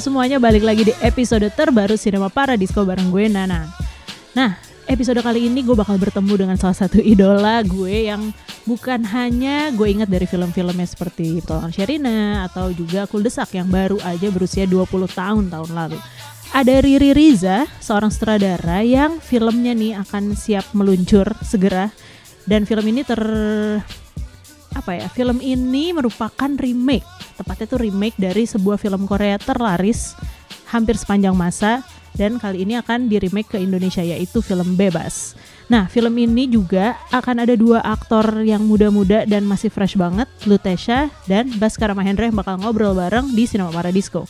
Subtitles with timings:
[0.00, 3.68] semuanya, balik lagi di episode terbaru Cinema Paradisco bareng gue Nana.
[4.32, 4.56] Nah,
[4.88, 8.32] episode kali ini gue bakal bertemu dengan salah satu idola gue yang
[8.64, 14.32] bukan hanya gue ingat dari film-filmnya seperti Tolong Sherina atau juga Kuldesak yang baru aja
[14.32, 16.00] berusia 20 tahun tahun lalu.
[16.50, 21.92] Ada Riri Riza, seorang sutradara yang filmnya nih akan siap meluncur segera
[22.48, 23.20] dan film ini ter
[24.74, 30.14] apa ya film ini merupakan remake tepatnya tuh remake dari sebuah film Korea terlaris
[30.70, 31.82] hampir sepanjang masa
[32.14, 35.38] dan kali ini akan di remake ke Indonesia yaitu film Bebas.
[35.70, 41.06] Nah film ini juga akan ada dua aktor yang muda-muda dan masih fresh banget, Lutesha
[41.30, 44.26] dan Baskara Mahendra yang bakal ngobrol bareng di Cinema Paradisco.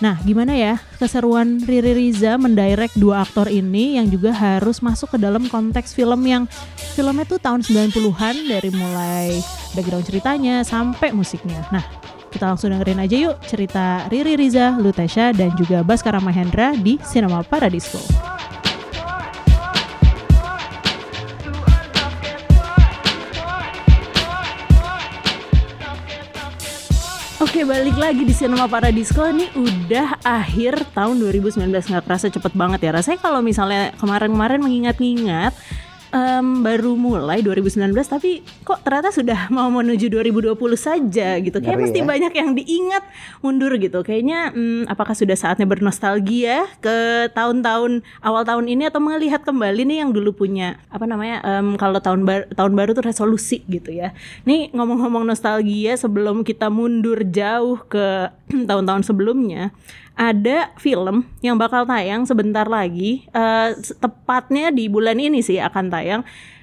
[0.00, 5.18] Nah, gimana ya keseruan Riri Riza mendirect dua aktor ini yang juga harus masuk ke
[5.20, 6.48] dalam konteks film yang
[6.96, 9.42] filmnya tuh tahun 90-an dari mulai
[9.76, 11.60] background ceritanya sampai musiknya.
[11.68, 11.84] Nah,
[12.32, 17.44] kita langsung dengerin aja yuk cerita Riri Riza, Lutesha, dan juga Baskara Mahendra di Cinema
[17.44, 18.00] Paradisco.
[27.42, 32.86] Oke balik lagi di Cinema Paradisco ini udah akhir tahun 2019 nggak kerasa cepet banget
[32.86, 32.94] ya.
[32.94, 35.50] Rasanya kalau misalnya kemarin-kemarin mengingat-ingat
[36.12, 41.58] um, baru mulai 2019 tapi kok ternyata sudah mau menuju 2020 saja gitu.
[41.58, 42.06] Kayak Ngeri pasti ya?
[42.06, 43.04] banyak yang diingat
[43.40, 44.04] mundur gitu.
[44.04, 49.98] Kayaknya hmm, apakah sudah saatnya bernostalgia ke tahun-tahun awal tahun ini atau melihat kembali nih
[50.06, 54.12] yang dulu punya apa namanya em, kalau tahun bar- tahun baru tuh resolusi gitu ya.
[54.44, 58.30] Nih ngomong-ngomong nostalgia sebelum kita mundur jauh ke
[58.68, 59.72] tahun-tahun sebelumnya
[60.22, 66.22] ada film yang bakal tayang sebentar lagi eh, tepatnya di bulan ini sih akan tayang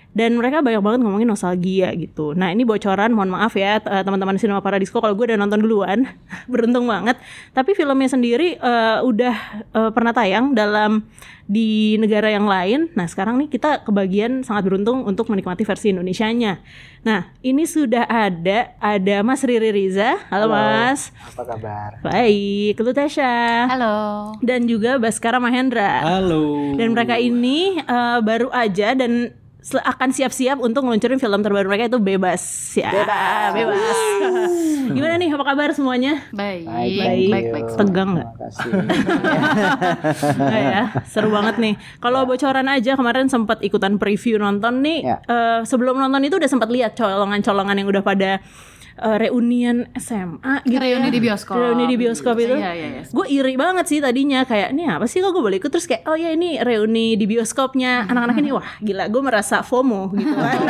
[0.09, 2.33] dan mereka banyak banget ngomongin nostalgia gitu.
[2.33, 6.09] Nah ini bocoran, mohon maaf ya eh, teman-teman Cinema Paradisco kalau gue udah nonton duluan,
[6.51, 7.21] beruntung banget.
[7.53, 9.35] Tapi filmnya sendiri eh, udah
[9.69, 11.05] eh, pernah tayang dalam
[11.49, 12.93] di negara yang lain.
[12.93, 16.61] Nah sekarang nih kita kebagian sangat beruntung untuk menikmati versi Indonesianya.
[17.05, 20.57] Nah ini sudah ada, ada Mas Riri Riza, halo, Halo.
[20.57, 21.09] Mas.
[21.33, 21.89] Apa kabar?
[22.05, 23.65] Baik, lu Tasya.
[23.65, 23.97] Halo.
[24.45, 26.01] Dan juga Baskara Mahendra.
[26.05, 26.77] Halo.
[26.77, 31.99] Dan mereka ini eh, baru aja dan akan siap-siap untuk ngeluncurin film terbaru mereka itu
[31.99, 32.39] bebas
[32.73, 32.89] ya
[33.51, 33.75] Bebas.
[34.95, 36.63] gimana nih apa kabar semuanya Baik.
[36.63, 37.27] Baik, Baik.
[37.29, 37.65] baik, baik.
[37.75, 38.29] Tegang nggak?
[40.39, 45.15] Nah ya seru banget nih kalau bocoran aja kemarin sempat ikutan preview nonton nih Ya.
[45.21, 48.39] eh, sebelum nonton itu udah sempat lihat colongan-colongan yang udah pada
[48.99, 51.11] eh, reunian SMA gitu Reuni ya.
[51.11, 51.55] di bioskop.
[51.55, 53.03] reuni di bioskop itu Iya, iya, iya.
[53.05, 56.03] gue iri banget sih tadinya kayak ini apa sih kok gue boleh ikut terus kayak
[56.03, 60.59] oh ya ini reuni di bioskopnya anak-anak ini wah gila gue merasa FOMO gitu kan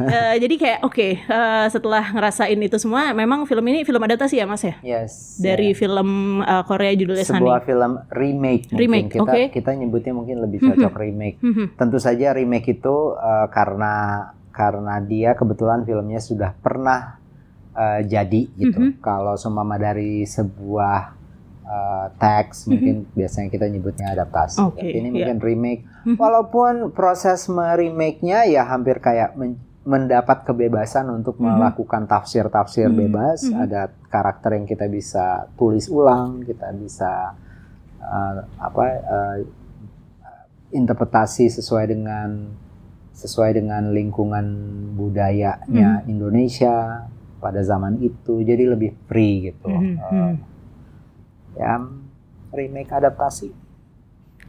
[0.00, 4.48] Eh, jadi kayak oke eh, setelah ngerasain itu semua memang film ini film adaptasi ya
[4.48, 5.36] mas ya Yes.
[5.36, 5.76] dari ya.
[5.76, 6.08] film
[6.40, 8.64] eh, Korea judulnya Sunny sebuah film remake.
[8.70, 8.80] mungkin.
[8.80, 9.42] Remake, kita oke.
[9.52, 11.36] kita nyebutnya mungkin lebih cocok remake.
[11.38, 11.76] Mhm.
[11.76, 13.92] Tentu saja remake itu uh, karena
[14.60, 17.16] karena dia kebetulan filmnya sudah pernah
[17.72, 18.76] uh, jadi gitu.
[18.76, 19.00] Mhm.
[19.00, 21.16] Kalau seumpama dari sebuah
[21.64, 24.60] uh, teks mungkin biasanya kita nyebutnya adaptasi.
[24.60, 25.32] Tapi ini iya.
[25.32, 25.82] mungkin remake.
[26.04, 26.16] Mhm.
[26.20, 31.56] Walaupun proses meremake-nya ya hampir kayak men- mendapat kebebasan untuk Mhm.
[31.56, 33.48] melakukan tafsir-tafsir Mhm, bebas.
[33.48, 33.64] mhm.
[33.64, 37.32] Ada karakter yang kita bisa tulis ulang, kita bisa
[38.04, 39.36] uh, apa uh,
[40.70, 42.28] interpretasi sesuai dengan
[43.20, 44.44] sesuai dengan lingkungan
[44.96, 47.04] budayanya Indonesia
[47.36, 49.68] pada zaman itu jadi lebih free gitu.
[49.68, 50.32] Mhm, Uh,
[51.56, 51.76] ya
[52.52, 53.52] remake adaptasi.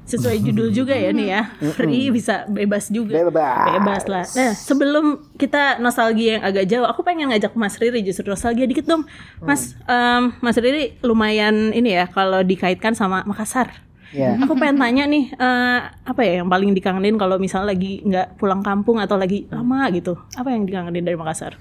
[0.01, 1.41] Sesuai judul juga ya nih ya
[1.77, 3.15] free bisa bebas juga.
[3.21, 3.67] Bebas.
[3.77, 4.25] Bebas lah.
[4.33, 5.05] Nah sebelum
[5.37, 9.05] kita nostalgia yang agak jauh aku pengen ngajak Mas Riri justru nostalgia dikit dong.
[9.39, 13.71] Mas em, Mas Riri lumayan ini ya kalau dikaitkan sama Makassar
[14.11, 18.35] ya Aku pengen tanya nih, eh, apa ya yang paling dikangenin kalau misalnya lagi nggak
[18.35, 20.15] pulang kampung atau lagi lama gitu?
[20.35, 21.55] Apa yang dikangenin dari Makassar?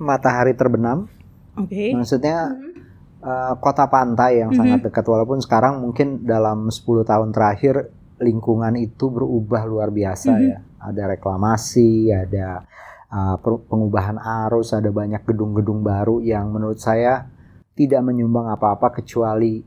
[0.00, 1.12] matahari terbenam
[1.60, 1.92] Oke.
[1.92, 2.56] maksudnya
[3.20, 9.12] uh, kota pantai yang sangat dekat walaupun sekarang mungkin dalam 10 tahun terakhir lingkungan itu
[9.12, 10.44] berubah luar biasa Mhm.
[10.48, 12.64] ya ada reklamasi ada
[13.12, 13.36] uh,
[13.68, 14.16] pengubahan
[14.48, 17.28] arus ada banyak gedung-gedung baru yang menurut saya
[17.76, 19.60] tidak menyumbang apa-apa kecuali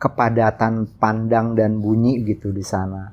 [0.00, 3.12] kepadatan pandang dan bunyi gitu di sana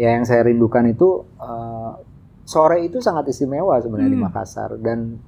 [0.00, 1.92] ya yang saya rindukan itu uh,
[2.42, 4.26] sore itu sangat istimewa sebenarnya di Hmm.
[4.28, 5.20] Makassar dan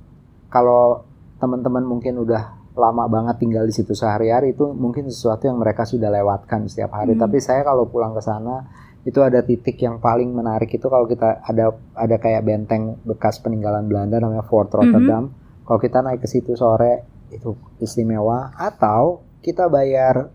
[0.51, 1.05] kalau
[1.39, 6.11] teman-teman mungkin udah lama banget tinggal di situ sehari-hari itu mungkin sesuatu yang mereka sudah
[6.11, 7.15] lewatkan setiap hari.
[7.15, 7.23] Hmm.
[7.23, 8.67] Tapi saya kalau pulang ke sana
[9.07, 13.87] itu ada titik yang paling menarik itu kalau kita ada ada kayak benteng bekas peninggalan
[13.87, 15.31] Belanda namanya Fort Rotterdam.
[15.65, 20.29] Kalau kita naik ke situ sore itu istimewa atau kita bayar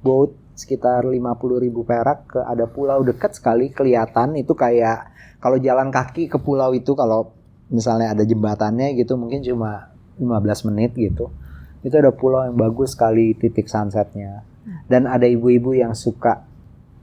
[0.00, 1.16] boat sekitar 50
[1.64, 5.08] ribu perak ke ada pulau dekat sekali kelihatan itu kayak
[5.40, 7.32] kalau jalan kaki ke pulau itu kalau
[7.72, 9.88] misalnya ada jembatannya gitu mungkin cuma
[10.20, 11.32] 15 menit gitu.
[11.80, 14.44] Itu ada pulau yang bagus sekali titik sunsetnya.
[14.84, 16.44] Dan ada ibu-ibu yang suka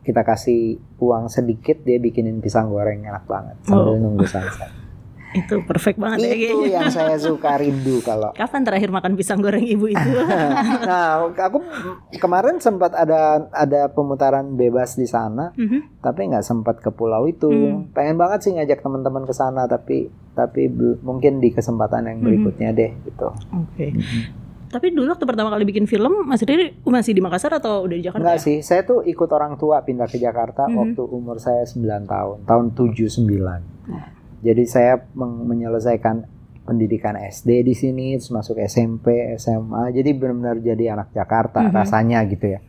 [0.05, 3.99] kita kasih uang sedikit dia bikinin pisang goreng enak banget sambil Oh.
[3.99, 4.71] nunggu sunset
[5.29, 6.69] Itu perfect banget ya itu kayaknya.
[6.73, 9.99] yang saya suka rindu kalau Kapan terakhir makan pisang goreng ibu itu?
[10.83, 11.59] nah aku
[12.13, 13.19] kemarin sempat ada
[13.49, 15.99] ada pemutaran bebas di sana Mhm.
[15.99, 17.91] tapi nggak sempat ke pulau itu Hmm.
[17.91, 22.25] pengen banget sih ngajak teman-teman ke sana tapi tapi mungkin di kesempatan yang Mhm.
[22.25, 23.91] berikutnya deh gitu Oke.
[24.67, 28.03] Tapi dulu waktu pertama kali bikin film masih di masih di Makassar atau udah di
[28.03, 28.19] Jakarta?
[28.21, 28.45] Enggak ya?
[28.45, 30.75] sih saya tuh ikut orang tua pindah ke Jakarta Mhm.
[30.77, 34.16] waktu umur saya 9 tahun tahun 79 Nah.
[34.39, 36.25] Jadi saya menyelesaikan
[36.61, 41.71] pendidikan SD di sini terus masuk SMP SMA jadi benar-benar jadi anak Jakarta Mhm.
[41.71, 42.59] rasanya gitu ya.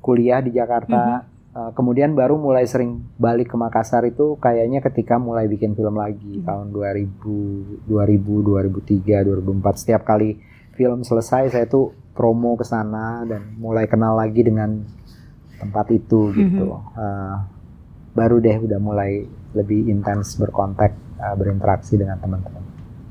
[0.00, 1.24] Kuliah di Jakarta.
[1.56, 6.36] Uh, kemudian baru mulai sering balik ke Makassar itu kayaknya ketika mulai bikin film lagi
[6.36, 6.44] Mhm.
[6.44, 10.36] tahun 2000 2000 2003 2004 setiap kali
[10.76, 14.84] film selesai saya tuh promo ke sana dan mulai kenal lagi dengan
[15.56, 16.76] tempat itu gitu.
[16.92, 17.40] Uh,
[18.12, 22.62] baru deh udah mulai lebih intens berkontak uh, berinteraksi dengan teman-teman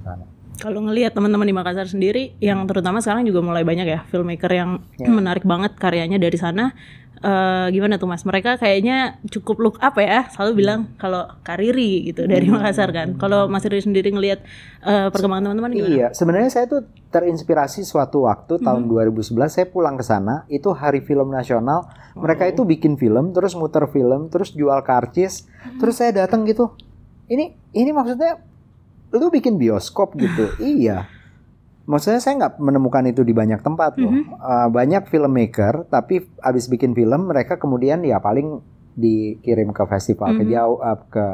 [0.01, 0.25] sana.
[0.55, 4.79] Kalau ngelihat teman-teman di Makassar sendiri, yang terutama sekarang juga mulai banyak ya filmmaker yang
[4.95, 5.11] Ya.
[5.11, 6.71] menarik banget karyanya dari sana.
[7.15, 8.21] Eh, gimana tuh mas?
[8.21, 12.59] Mereka kayaknya cukup look up ya, selalu bilang kalau kariri gitu dari Hmm.
[12.59, 13.17] Makassar kan.
[13.17, 14.45] Kalau Mas Riri sendiri ngelihat
[14.83, 15.89] eh, perkembangan teman-teman gimana?
[15.89, 21.01] Iya, sebenarnya saya tuh terinspirasi suatu waktu tahun 2011 saya pulang ke sana, itu Hari
[21.01, 21.87] Film Nasional.
[22.13, 25.47] Mereka itu bikin film, terus muter film, terus jual karcis,
[25.79, 26.75] terus saya datang gitu.
[27.25, 28.37] Ini ini maksudnya
[29.13, 30.51] lu bikin bioskop gitu.
[30.61, 31.09] iya.
[31.85, 34.09] Maksudnya saya nggak menemukan itu di banyak tempat loh.
[34.41, 38.57] Uh, banyak filmmaker, tapi abis bikin film mereka kemudian ya paling
[38.95, 40.51] dikirim ke festival ke Mhm.
[40.51, 41.25] jauh uh, ke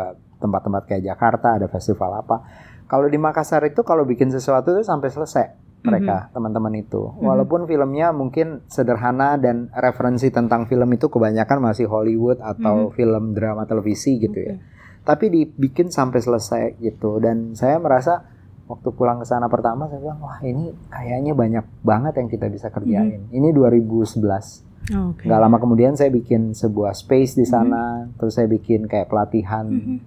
[0.43, 2.43] tempat-tempat kayak Jakarta ada festival apa.
[2.89, 5.45] Kalau di Makassar itu kalau bikin sesuatu itu sampai selesai
[5.81, 6.99] mereka teman-teman itu.
[7.23, 13.63] Walaupun filmnya mungkin sederhana dan referensi tentang film itu kebanyakan masih Hollywood atau film drama
[13.63, 14.59] televisi gitu ya.
[15.01, 18.21] Tapi dibikin sampai selesai gitu dan saya merasa
[18.65, 22.69] waktu pulang ke sana pertama saya bilang wah ini kayaknya banyak banget yang kita bisa
[22.69, 23.27] kerjain.
[23.27, 24.63] Ini 2011.
[24.91, 25.25] Oke.
[25.25, 29.97] Gak lama kemudian saya bikin sebuah space di sana, terus saya bikin kayak pelatihan Mhm.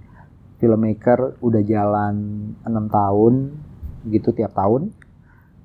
[0.56, 2.14] filmmaker udah jalan
[2.60, 3.34] enam tahun
[4.06, 4.90] gitu tiap tahun.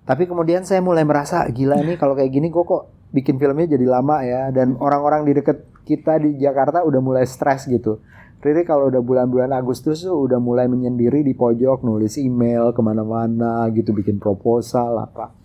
[0.04, 3.86] Tapi kemudian saya mulai merasa gila nih kalau kayak gini gue kok bikin filmnya jadi
[3.86, 8.02] lama ya dan orang-orang di deket kita di Jakarta udah mulai stres gitu.
[8.40, 13.68] Riri kalau udah bulan-bulan Agustus tuh udah mulai menyendiri di pojok nulis email ke mana-mana
[13.70, 15.36] gitu bikin proposal apa.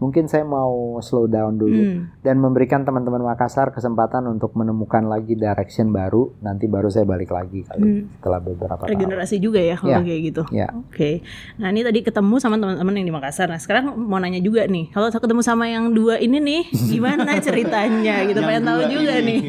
[0.00, 2.10] Mungkin saya mau slow down dulu Hmm.
[2.24, 6.34] dan memberikan teman-teman Makassar kesempatan untuk menemukan lagi direction baru.
[6.42, 8.02] Nanti baru saya balik lagi kali Hmm.
[8.10, 8.90] setelah beberapa tahun.
[8.90, 10.02] Regenerasi juga ya kalau Ya.
[10.02, 10.42] kayak gitu.
[10.50, 10.68] Ya.
[10.74, 11.22] Oke.
[11.54, 13.46] Nah ini tadi ketemu sama teman-teman yang di Makassar.
[13.46, 18.26] Nah sekarang mau nanya juga nih, kalau ketemu sama yang dua ini nih, gimana ceritanya?
[18.26, 19.40] Gitu pengen tahu juga nih.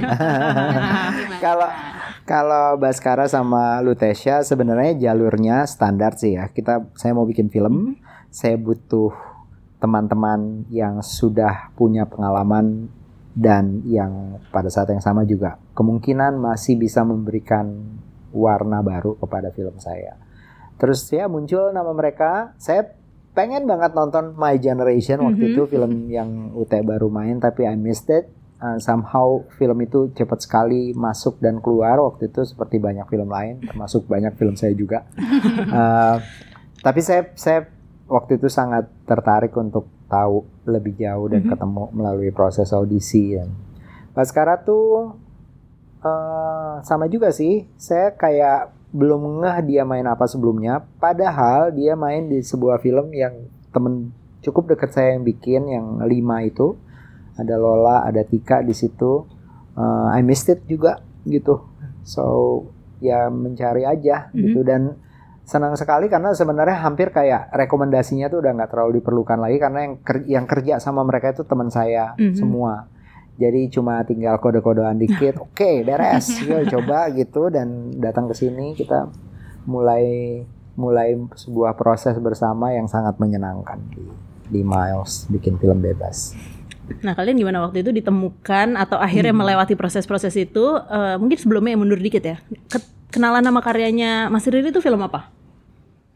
[1.42, 1.66] Kalau
[2.24, 6.48] kalau Baskara sama Lutesia sebenarnya jalurnya standar sih ya.
[6.52, 8.00] Kita saya mau bikin film,
[8.32, 9.12] saya butuh
[9.84, 12.88] teman-teman yang sudah punya pengalaman
[13.36, 17.98] dan yang pada saat yang sama juga kemungkinan masih bisa memberikan
[18.32, 20.16] warna baru kepada film saya.
[20.80, 22.96] Terus ya muncul nama mereka, saya
[23.34, 25.52] pengen banget nonton My Generation waktu Mhm.
[25.54, 28.30] itu film yang UT baru main tapi I missed it.
[28.64, 33.60] Uh, somehow film itu cepat sekali masuk dan keluar waktu itu seperti banyak film lain
[33.60, 35.04] termasuk banyak film saya juga.
[35.68, 36.16] Uh,
[36.86, 37.68] tapi saya saya
[38.08, 41.50] waktu itu sangat tertarik untuk tahu lebih jauh dan Mhm.
[41.52, 43.52] ketemu melalui proses audisi dan
[44.14, 45.18] Baskara tuh
[46.06, 47.66] eh, sama juga sih.
[47.80, 50.86] Saya kayak belum ngeh dia main apa sebelumnya.
[51.02, 53.34] Padahal dia main di sebuah film yang
[53.74, 54.14] temen
[54.46, 56.78] cukup dekat saya yang bikin yang lima itu.
[57.36, 59.26] Ada Lola, ada Tika di situ.
[59.74, 61.66] Eh, I missed it juga gitu.
[62.04, 62.24] So
[63.00, 64.96] ya mencari aja gitu dan
[65.44, 69.96] senang sekali karena sebenarnya hampir kayak rekomendasinya tuh udah nggak terlalu diperlukan lagi karena yang
[70.00, 72.32] ker- yang kerja sama mereka itu teman saya Mhm.
[72.34, 72.88] semua.
[73.34, 79.10] Jadi cuma tinggal kode-kodean dikit, oke beres, yuk coba gitu dan datang ke sini kita
[79.64, 80.06] mulai
[80.74, 84.06] mulai sebuah proses bersama yang sangat menyenangkan di
[84.46, 86.36] di Miles bikin film bebas.
[87.00, 90.66] Nah kalian gimana waktu itu ditemukan atau akhirnya melewati proses-proses itu?
[90.78, 92.38] eh, mungkin sebelumnya yang mundur dikit ya.
[92.66, 95.34] Ke- kenalan nama karyanya Mas Riri itu film apa?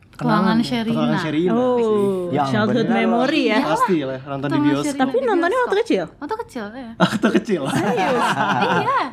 [0.10, 0.89] Petualangan Sherina.
[0.89, 1.51] Petualangan Sherina.
[1.53, 2.98] Oh, Yang childhood bener.
[3.05, 3.60] memory ya.
[3.63, 4.86] Pasti lah nonton di bioskop.
[4.88, 5.62] Sherina Tapi nontonnya bioskop.
[5.69, 6.03] waktu kecil.
[6.17, 6.89] Waktu kecil ya.
[6.98, 7.62] Waktu kecil.
[7.69, 8.07] iya.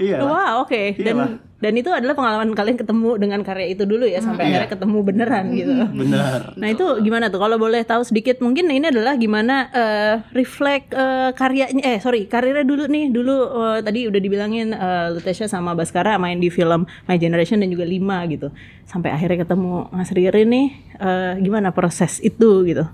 [0.00, 0.16] Iya.
[0.16, 0.24] lah.
[0.24, 0.82] Wow, oke.
[0.96, 1.28] Dan Iyalah.
[1.64, 4.60] Dan itu adalah pengalaman kalian ketemu dengan karya itu dulu ya sampai Iya.
[4.60, 5.72] akhirnya ketemu beneran gitu.
[6.04, 6.52] Benar.
[6.54, 11.32] Nah itu gimana tuh kalau boleh tahu sedikit mungkin ini adalah gimana eh, reflect eh,
[11.32, 16.14] karyanya eh sorry karirnya dulu nih dulu eh, tadi udah dibilangin eh, Lutesha sama Baskara
[16.16, 18.52] main di film My Generation dan juga Lima gitu
[18.84, 22.84] sampai akhirnya ketemu Mas Riri nih eh, gimana proses itu gitu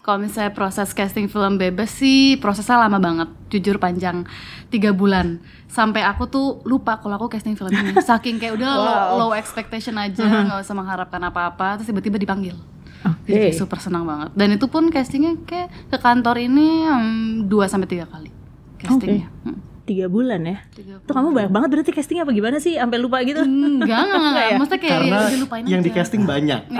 [0.00, 4.24] Kalau misalnya proses casting film bebas sih prosesnya lama banget, jujur panjang
[4.72, 5.44] tiga bulan.
[5.68, 7.94] Sampai aku tuh lupa kalau aku casting film ini.
[8.08, 11.78] Saking kayak udah low, low expectation aja, nggak usah mengharapkan apa-apa.
[11.80, 12.56] Terus tiba-tiba dipanggil.
[13.00, 14.32] oke Jadi super senang banget.
[14.32, 18.32] Dan itu pun castingnya kayak ke kantor ini hmm, dua sampai tiga kali
[18.80, 19.28] castingnya.
[19.44, 19.69] Hmm.
[19.90, 23.18] Tiga bulan ya Tiga tuh kamu banyak banget berarti castingnya apa gimana sih sampai lupa
[23.20, 24.44] gitu Enggak, enggak, enggak.
[24.44, 24.54] ya?
[24.54, 26.60] Maksudnya kayak Karena ya lupain yang di casting banyak.
[26.70, 26.78] Oh,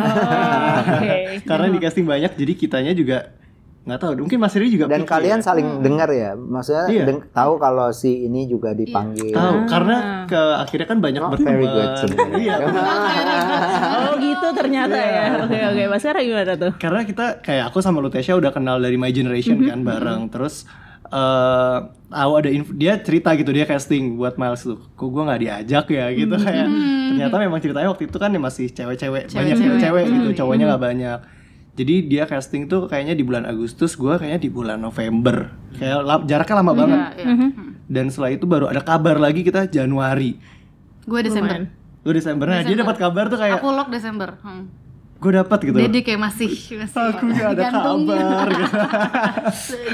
[0.94, 1.14] oke
[1.50, 3.18] Karena di casting banyak jadi kitanya juga
[3.80, 4.12] nggak tahu.
[4.20, 5.42] Mungkin Mas Riri juga Dan pikir kalian ya.
[5.42, 7.04] saling dengar ya, maksudnya Iya.
[7.06, 9.32] deng- tahu kalau si ini juga dipanggil.
[9.32, 11.48] tahu karena ke akhirnya kan banyak Oh, berteman.
[11.50, 12.36] very good sebenarnya.
[12.38, 12.56] Iya.
[14.00, 17.98] oh gitu ternyata ya oke oke Mas Sarah gimana tuh karena kita kayak aku sama
[17.98, 19.66] Lutesha udah kenal dari My Generation Mhm.
[19.66, 20.68] kan bareng terus
[21.06, 21.78] eh
[22.10, 25.84] tahu ada info, dia cerita gitu dia casting buat Miles tuh kok gue nggak diajak
[25.88, 26.42] ya gitu Mhm.
[26.42, 26.66] kayak
[27.08, 29.80] ternyata memang ceritanya waktu itu kan ya masih cewek-cewek banyak Cewek-cewek.
[29.80, 30.36] cewek gitu Mhm.
[30.36, 31.18] cowoknya nggak banyak
[31.72, 36.24] jadi dia casting tuh kayaknya di bulan Agustus gue kayaknya di bulan November kayak la-
[36.24, 37.48] jaraknya lama banget Iya, iya.
[37.88, 40.34] dan setelah itu baru ada kabar lagi kita Januari
[41.02, 41.70] Gue Desember.
[42.00, 44.34] lu Desember nah dia dapat kabar tuh kayak Aku lock Desember.
[44.40, 44.66] Hmm.
[45.20, 45.76] Gue dapat gitu.
[45.76, 48.00] Dede kayak masih masih aku nggak ada digantung.
[48.08, 48.48] kabar.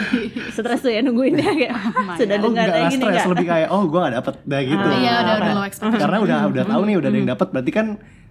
[0.06, 0.40] Gitu.
[0.52, 1.74] stres tuh ya nungguinnya kayak
[2.14, 3.10] sudah Oh, dengar gini stres.
[3.10, 4.34] enggak lebih kayak oh gue gak dapet.
[4.44, 4.86] Dah gitu.
[4.96, 6.00] Iya, udah udah low expectation.
[6.00, 7.86] karena udah udah tahu nih udah ada yang dapat berarti kan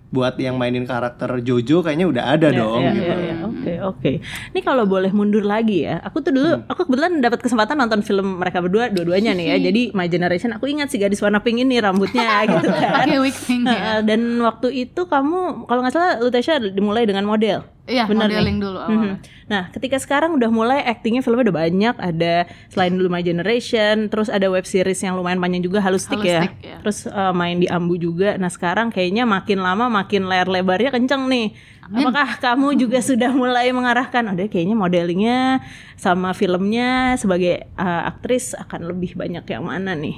[0.07, 3.11] buat yang mainin karakter Jojo kayaknya udah ada dong Iya, gitu.
[3.11, 3.81] iya, iya.
[3.83, 4.53] Oke, oke.
[4.53, 5.97] Ini kalau boleh mundur lagi ya.
[6.05, 9.55] Aku tuh dulu, aku kebetulan dapat kesempatan nonton film mereka berdua, dua-duanya nih ya.
[9.71, 13.03] Jadi My Generation, aku ingat si gadis warna pink ini rambutnya gitu kan.
[13.03, 14.05] Pakai wig pink ya.
[14.05, 17.65] Dan waktu itu kamu, kalau nggak salah, Lutesha dimulai dengan model.
[17.85, 18.41] Iya, Bener nih?
[18.41, 19.13] modeling dulu awalnya.
[19.21, 19.45] Mhm.
[19.45, 24.25] Nah, ketika sekarang udah mulai actingnya filmnya udah banyak, ada selain dulu My Generation, terus
[24.25, 26.49] ada web series yang lumayan panjang juga Halustik ya.
[26.49, 26.77] Halustik, ya.
[26.81, 28.41] Terus eh, main di Ambu juga.
[28.41, 31.53] Nah, sekarang kayaknya makin lama makin layar lebarnya kenceng nih.
[31.91, 35.61] Apakah kamu juga sudah mulai mengarahkan, oh deh kayaknya modelingnya
[35.97, 40.17] sama filmnya sebagai eh, aktris akan lebih banyak yang mana nih?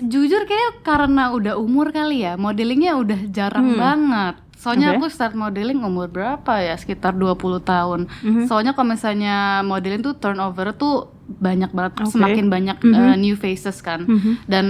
[0.00, 4.44] Jujur kayak karena udah umur kali ya, modelingnya udah jarang banget.
[4.64, 5.04] Soalnya Oke.
[5.04, 6.72] aku start modeling umur berapa ya?
[6.80, 8.00] Sekitar 20 tahun.
[8.48, 12.16] Soalnya kalau misalnya modeling tuh turnover tuh banyak banget, Oke.
[12.16, 14.08] semakin banyak uh, new faces kan.
[14.48, 14.66] Dan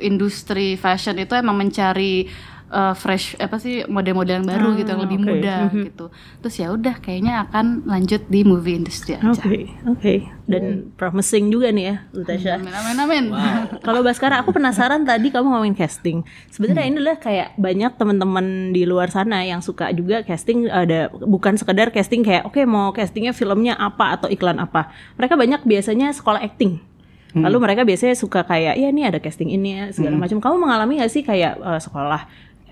[0.00, 2.32] industri fashion itu emang mencari
[2.70, 5.26] uh, fresh apa sih model-model yang baru gitu yang lebih oke.
[5.26, 6.06] muda gitu.
[6.42, 9.30] Terus ya udah kayaknya akan lanjut di movie industry aja.
[9.30, 10.14] Oke, oke.
[10.46, 12.54] Dan promising juga nih ya, Lutasha.
[12.58, 13.24] Amin amin amin.
[13.86, 16.22] Kalau Baskara, aku penasaran tadi kamu ngomongin casting.
[16.54, 21.58] Sebenarnya ini adalah kayak banyak teman-teman di luar sana yang suka juga casting ada bukan
[21.58, 24.94] sekedar casting kayak oke mau castingnya filmnya apa atau iklan apa.
[25.18, 26.78] Mereka banyak biasanya sekolah acting.
[27.36, 30.40] Lalu mereka biasanya suka kayak ya ini ada casting ini ya segala macam.
[30.40, 32.24] Kamu mengalami gak sih kayak eh, sekolah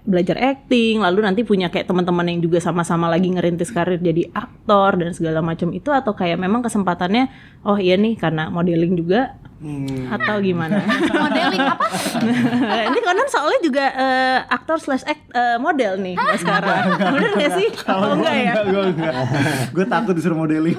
[0.04, 5.00] belajar acting lalu nanti punya kayak teman-teman yang juga sama-sama lagi ngerintis karir jadi aktor
[5.00, 7.32] dan segala macam itu atau kayak memang kesempatannya
[7.64, 10.12] oh iya nih karena modeling juga Hmm.
[10.12, 10.76] atau gimana?
[11.24, 11.86] modeling apa?
[12.92, 16.84] ini konon soalnya juga eh, aktor slash act eh, model nih Mbak sekarang.
[17.16, 17.68] Bener gak sih?
[17.88, 18.52] Oh enggak ya?
[18.60, 19.14] gue enggak
[19.72, 20.76] gue takut disuruh modeling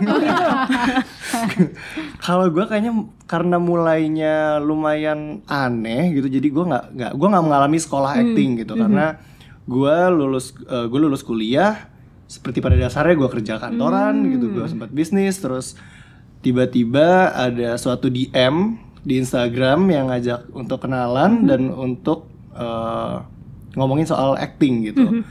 [2.22, 2.94] kalau gue kayaknya
[3.25, 8.77] karena mulainya lumayan aneh gitu jadi gue nggak nggak gue nggak mengalami sekolah acting gitu
[8.77, 9.18] karena
[9.65, 11.89] gue lulus eh, gue lulus kuliah
[12.25, 15.77] seperti pada dasarnya gue kerja kantoran gitu gue sempat bisnis terus
[16.45, 23.17] tiba-tiba ada suatu DM di Instagram yang ngajak untuk kenalan dan untuk eh,
[23.73, 25.25] ngomongin soal acting gitu.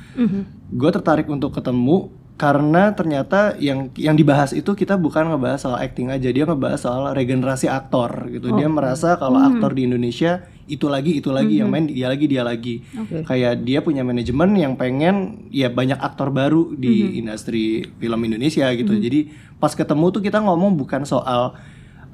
[0.74, 6.10] Gue tertarik untuk ketemu karena ternyata yang yang dibahas itu kita bukan ngebahas soal acting
[6.10, 8.50] aja dia ngebahas soal regenerasi aktor gitu.
[8.58, 12.40] Dia merasa kalau aktor di Indonesia itu lagi itu lagi yang main dia lagi dia
[12.40, 12.80] lagi.
[12.96, 13.20] Oke.
[13.28, 18.96] kayak dia punya manajemen yang pengen ya banyak aktor baru di industri film Indonesia gitu.
[18.96, 19.28] Jadi
[19.60, 21.52] pas ketemu tuh kita ngomong bukan soal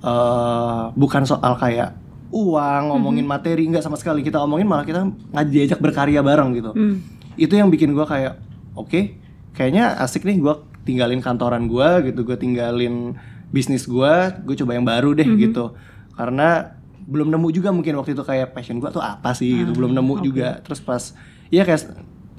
[0.02, 1.95] eh, bukan soal kayak
[2.30, 4.26] uang ngomongin materi nggak sama sekali.
[4.26, 6.73] Kita ngomongin malah kita ngajak diajak berkarya bareng gitu.
[6.75, 6.99] Hmm.
[7.38, 8.37] itu yang bikin gua kayak
[8.76, 9.16] oke
[9.57, 13.16] kayaknya asik nih gua tinggalin kantoran gua gitu gue tinggalin
[13.49, 15.73] bisnis gua gue coba yang baru deh gitu.
[16.19, 16.80] Karena
[17.11, 20.14] belum nemu juga mungkin waktu itu kayak passion gua tuh apa sih gitu belum nemu
[20.23, 21.11] juga terus pas
[21.50, 21.90] ya kayak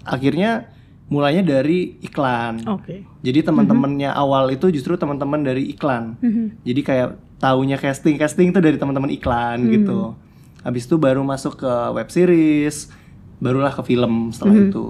[0.08, 0.72] akhirnya
[1.12, 2.64] mulainya dari iklan.
[2.72, 3.04] Oke.
[3.20, 6.16] Jadi teman-temannya awal itu justru teman-teman dari iklan.
[6.64, 10.16] Jadi kayak taunya casting casting itu dari teman-teman iklan gitu.
[10.64, 12.88] Habis itu baru masuk ke web series,
[13.44, 14.86] barulah ke film setelah itu.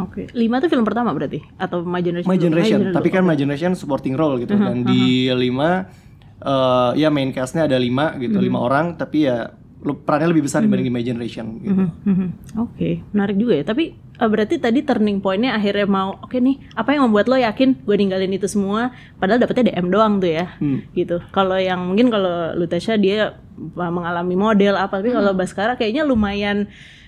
[0.00, 0.32] Oke.
[0.32, 2.30] Lima tuh film pertama berarti atau My Generation?
[2.32, 2.40] My?
[2.40, 2.94] Generation, dulu.
[2.96, 5.92] tapi kan My Generation supporting role gitu dan di lima
[6.38, 10.60] eh, ya main castnya ada lima gitu, lima orang tapi ya lu- perannya lebih besar
[10.60, 11.84] dibanding di My Generation gitu.
[12.02, 12.28] Mhm.
[12.58, 13.64] Oke, menarik juga ya.
[13.64, 17.84] Tapi eh, berarti tadi turning pointnya akhirnya mau, oke nih, apa yang membuat lo yakin
[17.84, 18.90] gue ninggalin itu semua?
[19.14, 20.80] Padahal dapetnya DM doang tuh ya, Hmm.
[20.90, 21.20] gitu.
[21.30, 23.36] Kalau yang mungkin kalau Lutasha dia
[23.76, 26.66] uh, mengalami model apa, tapi kalau Baskara kayaknya lumayan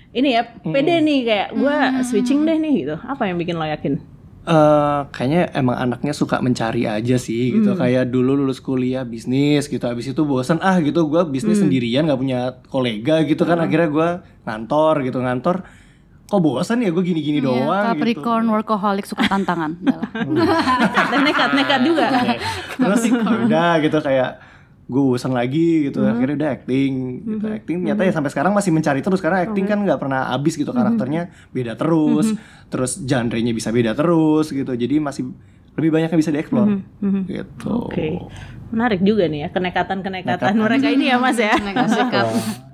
[0.08, 2.96] ini ya pede nih kayak gue switching deh nih gitu.
[2.98, 4.00] Apa yang bikin lo yakin?
[4.48, 7.76] Eh, kayaknya emang anaknya suka mencari aja sih gitu.
[7.76, 9.84] Kayak dulu lulus kuliah bisnis gitu.
[9.84, 12.40] Habis itu bosan ah gitu gue bisnis sendirian nggak punya
[12.72, 13.60] kolega gitu kan.
[13.60, 14.08] Akhirnya gue
[14.48, 15.20] ngantor gitu.
[15.20, 15.68] Ngantor
[16.24, 16.88] kok bosan ya?
[16.88, 17.92] Gue gini-gini Iya, doang gitu.
[17.92, 19.76] Capricorn workaholic suka tantangan.
[20.32, 22.06] Nekat, nekat, nekat juga.
[22.80, 23.98] terus udah gitu.
[24.00, 24.47] Kayak
[24.88, 26.92] gue bosan lagi gitu akhirnya udah acting
[27.28, 27.44] gitu.
[27.46, 30.72] Acting ternyata ya sampai sekarang masih mencari terus karena acting kan nggak pernah habis gitu
[30.72, 32.32] karakternya beda terus
[32.66, 34.72] terus genre-nya bisa beda terus gitu.
[34.72, 35.28] Jadi masih
[35.76, 36.66] lebih banyak yang bisa dieksplor
[37.28, 37.76] gitu.
[37.86, 38.08] Oke,
[38.72, 41.52] menarik juga nih ya kenekatan-kenekatan mereka ini ya mas ya.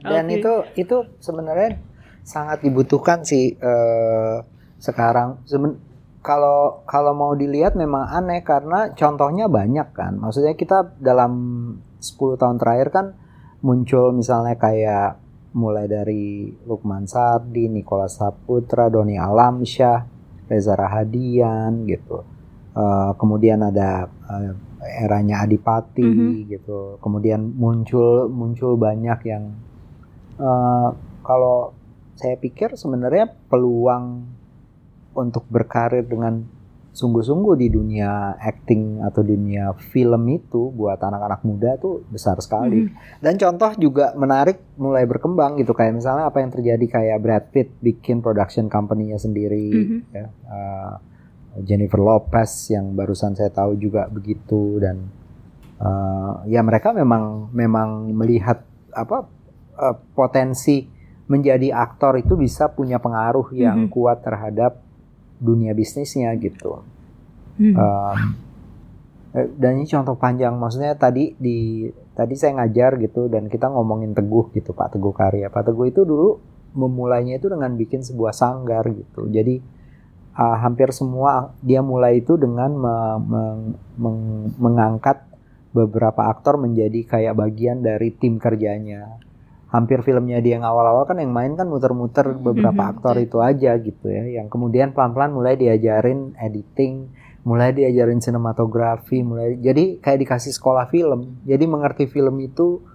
[0.00, 1.82] Dan itu itu sebenarnya
[2.22, 4.36] sangat dibutuhkan sih eh,
[4.78, 5.42] sekarang.
[5.44, 5.82] Seben-
[6.24, 10.16] kalau kalau mau dilihat memang aneh karena contohnya banyak kan.
[10.16, 11.32] Maksudnya kita dalam
[12.04, 13.06] 10 tahun terakhir kan
[13.64, 20.04] muncul misalnya kayak mulai dari Lukman Sardi, Nicholas Saputra, Doni Alamsyah,
[20.50, 22.26] Reza Rahadian gitu.
[22.74, 24.52] Eh, kemudian ada eh,
[25.06, 26.98] eranya Adipati gitu.
[26.98, 29.54] Kemudian muncul muncul banyak yang
[30.36, 30.88] eh,
[31.22, 31.72] kalau
[32.18, 34.26] saya pikir sebenarnya peluang
[35.14, 36.42] untuk berkarir dengan
[36.94, 42.86] sungguh-sungguh di dunia acting atau dunia film itu buat anak-anak muda tuh besar sekali.
[43.18, 45.74] Dan contoh juga menarik mulai berkembang gitu.
[45.74, 49.66] Kayak misalnya apa yang terjadi kayak Brad Pitt bikin production company-nya sendiri
[50.14, 50.30] ya.
[50.46, 50.94] Uh,
[51.66, 54.78] Jennifer Lopez yang barusan saya tahu juga begitu.
[54.78, 55.10] Dan
[55.82, 58.62] uh, ya mereka memang memang melihat
[58.94, 59.26] apa
[59.82, 60.86] uh, potensi
[61.26, 64.83] menjadi aktor itu bisa punya pengaruh yang kuat terhadap
[65.44, 66.80] dunia bisnisnya gitu.
[67.60, 67.76] Hmm.
[67.76, 68.18] Um,
[69.34, 74.54] dan ini contoh panjang maksudnya tadi di tadi saya ngajar gitu dan kita ngomongin Teguh
[74.56, 75.52] gitu Pak Teguh Karya.
[75.52, 76.38] Pak Teguh itu dulu
[76.74, 79.26] memulainya itu dengan bikin sebuah sanggar gitu.
[79.26, 79.58] Jadi
[80.38, 85.26] uh, hampir semua dia mulai itu dengan me- meng- meng- mengangkat
[85.74, 89.18] beberapa aktor menjadi kayak bagian dari tim kerjanya.
[89.74, 94.06] Hampir filmnya dia yang awal-awal kan yang main kan muter-muter beberapa aktor itu aja gitu
[94.06, 94.22] ya.
[94.38, 97.10] Yang kemudian pelan-pelan mulai diajarin editing,
[97.42, 101.42] mulai diajarin sinematografi, mulai jadi kayak dikasih sekolah film.
[101.42, 102.86] Jadi mengerti film itu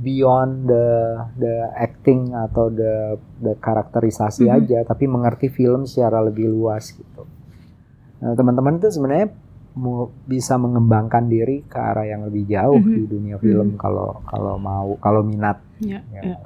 [0.00, 0.88] beyond the
[1.36, 7.28] the acting atau the the karakterisasi aja, tapi mengerti film secara lebih luas gitu.
[8.24, 9.36] Nah, teman-teman itu sebenarnya
[10.24, 15.24] bisa mengembangkan diri ke arah yang lebih jauh di dunia film kalau kalau mau kalau
[15.24, 15.58] minat.
[15.80, 16.22] Ya, Ya.
[16.22, 16.36] ya.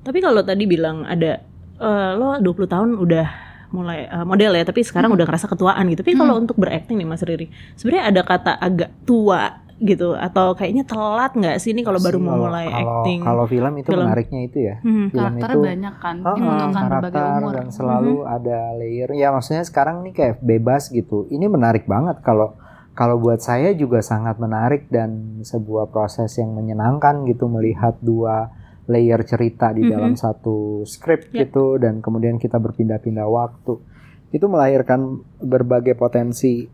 [0.00, 1.40] Tapi kalau tadi bilang ada
[1.80, 3.26] eh, lo 20 tahun udah
[3.70, 6.04] mulai eh, model ya, tapi sekarang udah ngerasa ketuaan gitu.
[6.04, 10.84] Tapi kalau untuk berakting nih Mas Riri, sebenarnya ada kata agak tua gitu atau kayaknya
[10.84, 13.20] telat nggak sih ini kalau baru mau mulai kalau, acting?
[13.24, 14.04] Kalau film itu Film.
[14.04, 14.74] menariknya itu ya.
[14.78, 15.08] Hmm.
[15.08, 17.52] Film Karakternya itu banyak kan, Oh, dibutuhkan berbagai karakter umur.
[17.56, 19.08] dan selalu ada layer.
[19.10, 21.24] Ya maksudnya sekarang nih kayak bebas gitu.
[21.26, 22.60] Ini menarik banget kalau
[22.92, 28.52] kalau buat saya juga sangat menarik dan sebuah proses yang menyenangkan gitu melihat dua
[28.84, 31.46] layer cerita di dalam satu skrip Ya.
[31.46, 33.80] gitu dan kemudian kita berpindah-pindah waktu.
[34.28, 35.00] Itu melahirkan
[35.38, 36.68] berbagai potensi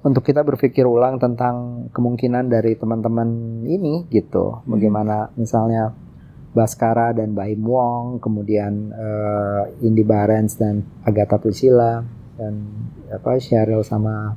[0.00, 3.28] untuk kita berpikir ulang tentang kemungkinan dari teman-teman
[3.68, 4.64] ini gitu.
[4.64, 5.92] Bagaimana misalnya
[6.50, 12.02] Baskara dan Baim Wong, kemudian eh, Indi Barens dan Agatha Priscilla
[12.34, 12.54] dan
[13.12, 14.34] apa Cheryl sama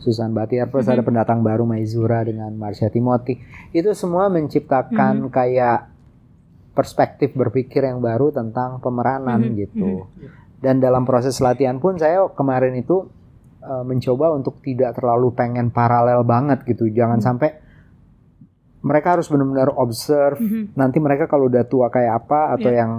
[0.00, 3.40] Susan Batiar plus ada pendatang baru Maizura dengan Marsha Timothy.
[3.72, 5.92] Itu semua menciptakan kayak
[6.72, 10.08] perspektif berpikir yang baru tentang pemeranan Mhm, gitu.
[10.60, 13.08] Dan dalam proses latihan pun saya kemarin itu
[13.60, 16.88] eh, mencoba untuk tidak terlalu pengen paralel banget gitu.
[16.88, 17.52] Jangan sampai
[18.80, 20.72] mereka harus benar-benar observe Mhm.
[20.72, 22.78] nanti mereka kalau udah tua kayak apa atau Iya.
[22.80, 22.92] yang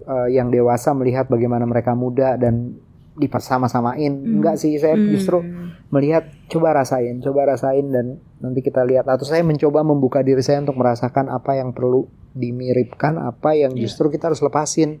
[0.00, 2.74] eh, yang dewasa melihat bagaimana mereka muda dan
[3.14, 5.12] dipersama-samain enggak sih saya Hmm.
[5.12, 5.38] justru
[5.88, 8.06] melihat coba rasain coba rasain dan
[8.40, 13.20] nanti kita lihat atau saya mencoba membuka diri saya untuk merasakan apa yang perlu dimiripkan
[13.20, 13.86] apa yang Iya.
[13.86, 14.98] justru kita harus lepasin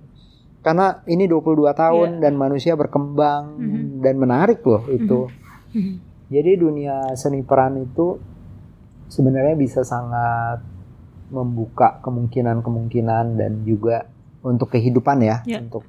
[0.60, 4.04] karena ini 22 tahun dan manusia berkembang Mhm.
[4.04, 5.28] dan menarik loh itu.
[5.72, 5.94] Mhm.
[6.30, 8.20] Jadi dunia seni peran itu
[9.08, 10.62] sebenarnya bisa sangat
[11.30, 14.06] membuka kemungkinan-kemungkinan dan juga
[14.42, 15.58] untuk kehidupan ya, Ya.
[15.62, 15.86] untuk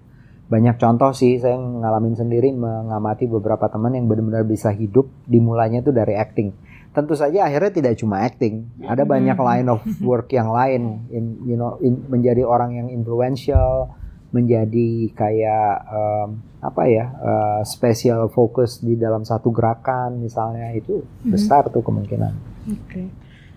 [0.48, 5.96] banyak contoh sih saya ngalamin sendiri mengamati beberapa teman yang benar-benar bisa hidup dimulainya tuh
[5.96, 6.52] dari acting.
[6.92, 9.46] Tentu saja akhirnya tidak cuma acting, ada banyak Mhm.
[9.48, 13.96] line of work yang lain, in, you know, in- menjadi orang yang influential,
[14.32, 16.30] menjadi kayak em,
[16.62, 21.32] apa ya eh, special focus di dalam satu gerakan misalnya itu Mhm.
[21.32, 22.34] besar tuh kemungkinan.
[22.70, 23.04] Oke.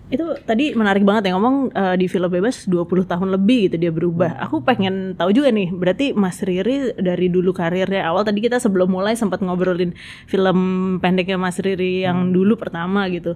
[0.05, 3.89] Itu tadi menarik banget ya ngomong eh, di film bebas 20 tahun lebih gitu dia
[3.89, 4.37] berubah.
[4.43, 8.91] Aku pengen tahu juga nih, berarti Mas Riri dari dulu karirnya awal tadi kita sebelum
[8.91, 10.57] mulai sempat ngobrolin film
[10.99, 13.33] pendeknya Mas Riri yang dulu pertama gitu.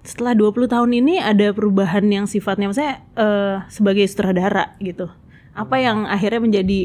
[0.00, 5.12] Setelah 20 tahun ini ada perubahan yang sifatnya maksudnya eh, sebagai sutradara gitu.
[5.58, 6.80] Apa yang akhirnya menjadi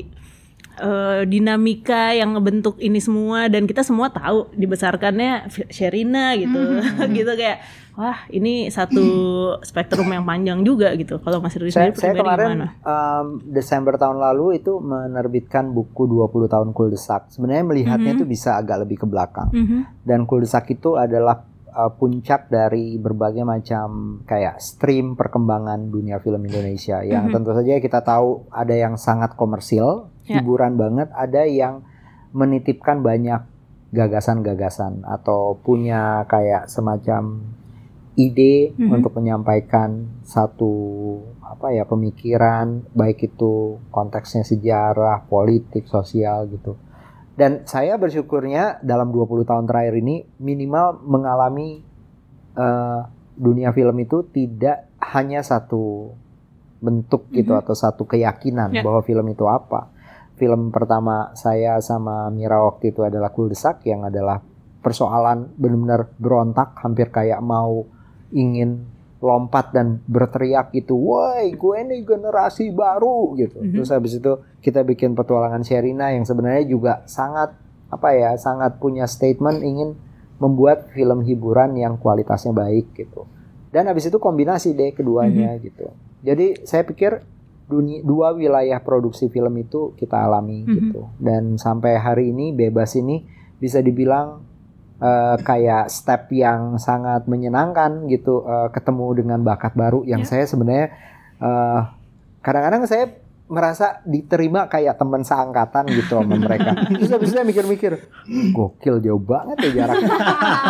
[0.75, 6.57] eh, dinamika yang ngebentuk ini semua dan kita semua tahu dibesarkannya Sherina gitu
[7.15, 7.61] gitu kayak
[7.93, 9.05] wah ini satu
[9.63, 12.67] spektrum yang panjang juga gitu kalau Mas Riri Saya, sendiri saya pribadi kemarin gimana?
[12.81, 17.29] em, Desember tahun lalu itu menerbitkan buku 20 tahun Kuldesak.
[17.29, 18.17] Sebenarnya melihatnya Mhm.
[18.17, 19.53] itu bisa agak lebih ke belakang.
[19.53, 20.01] Mhm.
[20.01, 27.01] Dan Kuldesak itu adalah uh, puncak dari berbagai macam kayak stream perkembangan dunia film Indonesia
[27.01, 27.33] yang Mhm.
[27.33, 30.39] tentu saja kita tahu ada yang sangat komersil, Ya.
[30.39, 31.83] hiburan banget, ada yang
[32.31, 33.43] menitipkan banyak
[33.93, 37.45] gagasan-gagasan atau punya kayak semacam
[38.13, 38.89] ide Mhm.
[38.93, 40.73] untuk menyampaikan satu
[41.41, 46.77] apa ya pemikiran baik itu konteksnya sejarah, politik, sosial gitu.
[47.33, 51.81] Dan saya bersyukurnya dalam 20 tahun terakhir ini minimal mengalami
[52.53, 53.01] eh,
[53.33, 56.13] dunia film itu tidak hanya satu
[56.77, 57.61] bentuk gitu Mhm.
[57.65, 58.85] atau satu keyakinan Ya.
[58.85, 59.89] bahwa film itu apa.
[60.37, 64.37] Film pertama saya sama Mira waktu itu adalah Kuldesak yang adalah
[64.83, 67.87] persoalan benar-benar berontak hampir kayak mau
[68.29, 68.85] ingin
[69.23, 73.63] lompat dan berteriak gitu, woi gue ini generasi baru gitu.
[73.63, 73.71] Mhm.
[73.79, 77.55] Terus habis itu kita bikin petualangan Sherina yang sebenarnya juga sangat
[77.87, 79.95] apa ya, sangat punya statement ingin
[80.43, 83.23] membuat film hiburan yang kualitasnya baik gitu.
[83.71, 85.87] Dan habis itu kombinasi deh keduanya gitu.
[86.19, 87.23] Jadi saya pikir
[87.63, 90.73] dunia, dua wilayah produksi film itu kita alami Mhm.
[90.75, 91.01] gitu.
[91.15, 93.23] Dan sampai hari ini bebas ini
[93.55, 94.43] bisa dibilang
[94.97, 100.29] eh, kayak step yang sangat menyenangkan gitu eh, ketemu dengan bakat baru yang Ya.
[100.29, 100.87] saya sebenarnya
[101.39, 101.79] eh,
[102.41, 103.05] kadang-kadang saya
[103.43, 106.73] merasa diterima kayak teman seangkatan gitu sama mereka.
[106.95, 107.91] Terus habis itu saya mikir-mikir,
[108.49, 109.99] gokil jauh banget ya jarak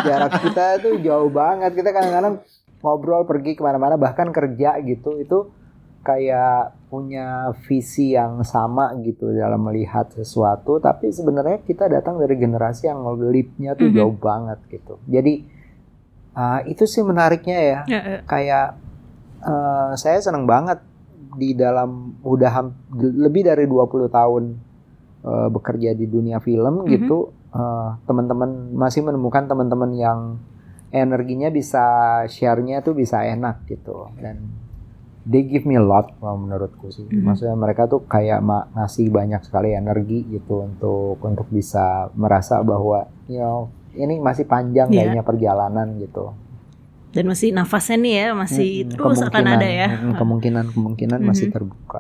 [0.04, 1.72] jarak kita tuh jauh banget.
[1.74, 2.44] Kita kadang-kadang
[2.84, 5.48] ngobrol pergi ke mana-mana bahkan kerja gitu itu
[6.04, 7.28] kayak punya
[7.66, 13.74] visi yang sama gitu dalam melihat sesuatu tapi sebenarnya kita datang dari generasi yang leapnya
[13.74, 13.96] tuh Mhm.
[13.96, 15.42] jauh banget gitu jadi
[16.32, 18.20] uh, itu sih menariknya ya Ya, ya.
[18.24, 18.68] kayak
[19.42, 20.86] uh, saya seneng banget
[21.34, 24.44] di dalam udah ham- lebih dari 20 tahun
[25.24, 26.90] uh, bekerja di dunia film Mhm.
[26.92, 27.18] gitu
[27.52, 30.20] uh, teman-teman masih menemukan teman-teman yang
[30.90, 31.82] energinya bisa
[32.28, 34.46] share-nya tuh bisa enak gitu dan
[35.24, 37.24] they give me a lot kalau menurutku sih Mhm.
[37.24, 43.08] maksudnya mereka tuh kayak ma- ngasih banyak sekali energi gitu untuk untuk bisa merasa bahwa
[43.32, 45.08] you know ini masih panjang Iya.
[45.08, 46.34] kayaknya perjalanan gitu
[47.14, 49.88] Dan masih nafasnya nih ya masih Mm-mm, terus akan ada ya.
[49.88, 51.54] mm, kemungkinan kemungkinan masih Mhm.
[51.54, 52.00] terbuka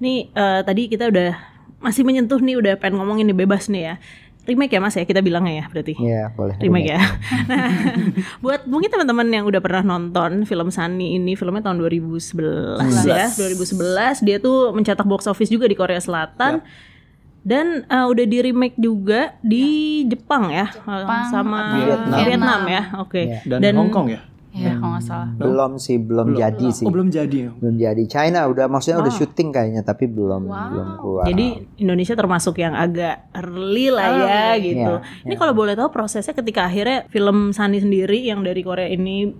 [0.00, 1.36] Nih eh, tadi kita udah
[1.80, 3.94] masih menyentuh nih udah pengen ngomongin nih bebas nih ya.
[4.40, 5.94] Remake ya Mas ya kita bilangnya ya berarti.
[5.94, 7.00] Iya boleh Remake ya.
[7.44, 7.68] Nah,
[8.44, 13.28] buat mungkin teman-teman yang udah pernah nonton film Sunny ini filmnya tahun 2011 ya.
[13.28, 16.64] 2011 dia tuh mencetak box office juga di Korea Selatan.
[17.40, 19.64] Dan eh, udah di remake juga di
[20.04, 22.18] Jepang ya, eh, Jepang, sama Vietnam.
[22.20, 23.16] Vietnam, ya, oke.
[23.16, 23.38] Iya.
[23.48, 24.20] Dan, Dan- Hong Kong ya?
[24.60, 25.30] Iya, kalau nggak salah.
[25.32, 27.50] belum sih belum, jadi sih Oh belum jadi ya?
[27.54, 29.18] belum jadi China udah maksudnya udah Wow.
[29.18, 30.68] syuting kayaknya tapi belum Wow.
[30.68, 31.46] belum keluar Jadi
[31.78, 34.94] Indonesia termasuk yang agak early lah Oh, ya gitu.
[34.96, 35.38] Iya, Ini iya.
[35.38, 39.32] kalau boleh tahu prosesnya ketika akhirnya film Sunny sendiri yang dari Korea ini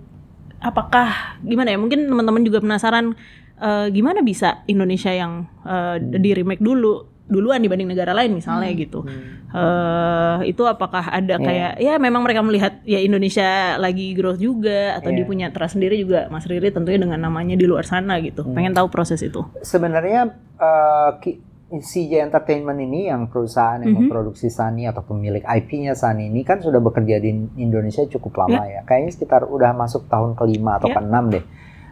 [0.59, 1.77] apakah gimana ya?
[1.77, 3.13] Mungkin teman-teman juga penasaran
[3.57, 9.07] eh, gimana bisa Indonesia yang eh, di remake dulu duluan dibanding negara lain misalnya gitu.
[9.49, 11.41] eh itu apakah ada Iya.
[11.41, 15.17] kayak ya memang mereka melihat ya Indonesia lagi growth juga atau Iya.
[15.17, 18.41] dia punya trust sendiri juga Mas Riri tentunya dengan namanya di luar sana gitu.
[18.41, 18.53] Hmm.
[18.53, 19.43] Pengen tahu proses itu.
[19.61, 21.39] sebenarnya eh, Ki-
[21.71, 23.99] CJ Entertainment ini yang perusahaan yang Mhm.
[24.03, 28.83] memproduksi Sunny atau pemilik IP-nya Sunny ini kan sudah bekerja di Indonesia cukup lama ya.
[28.83, 30.95] Kayaknya sekitar udah masuk tahun kelima atau Ya.
[30.95, 31.43] keenam deh.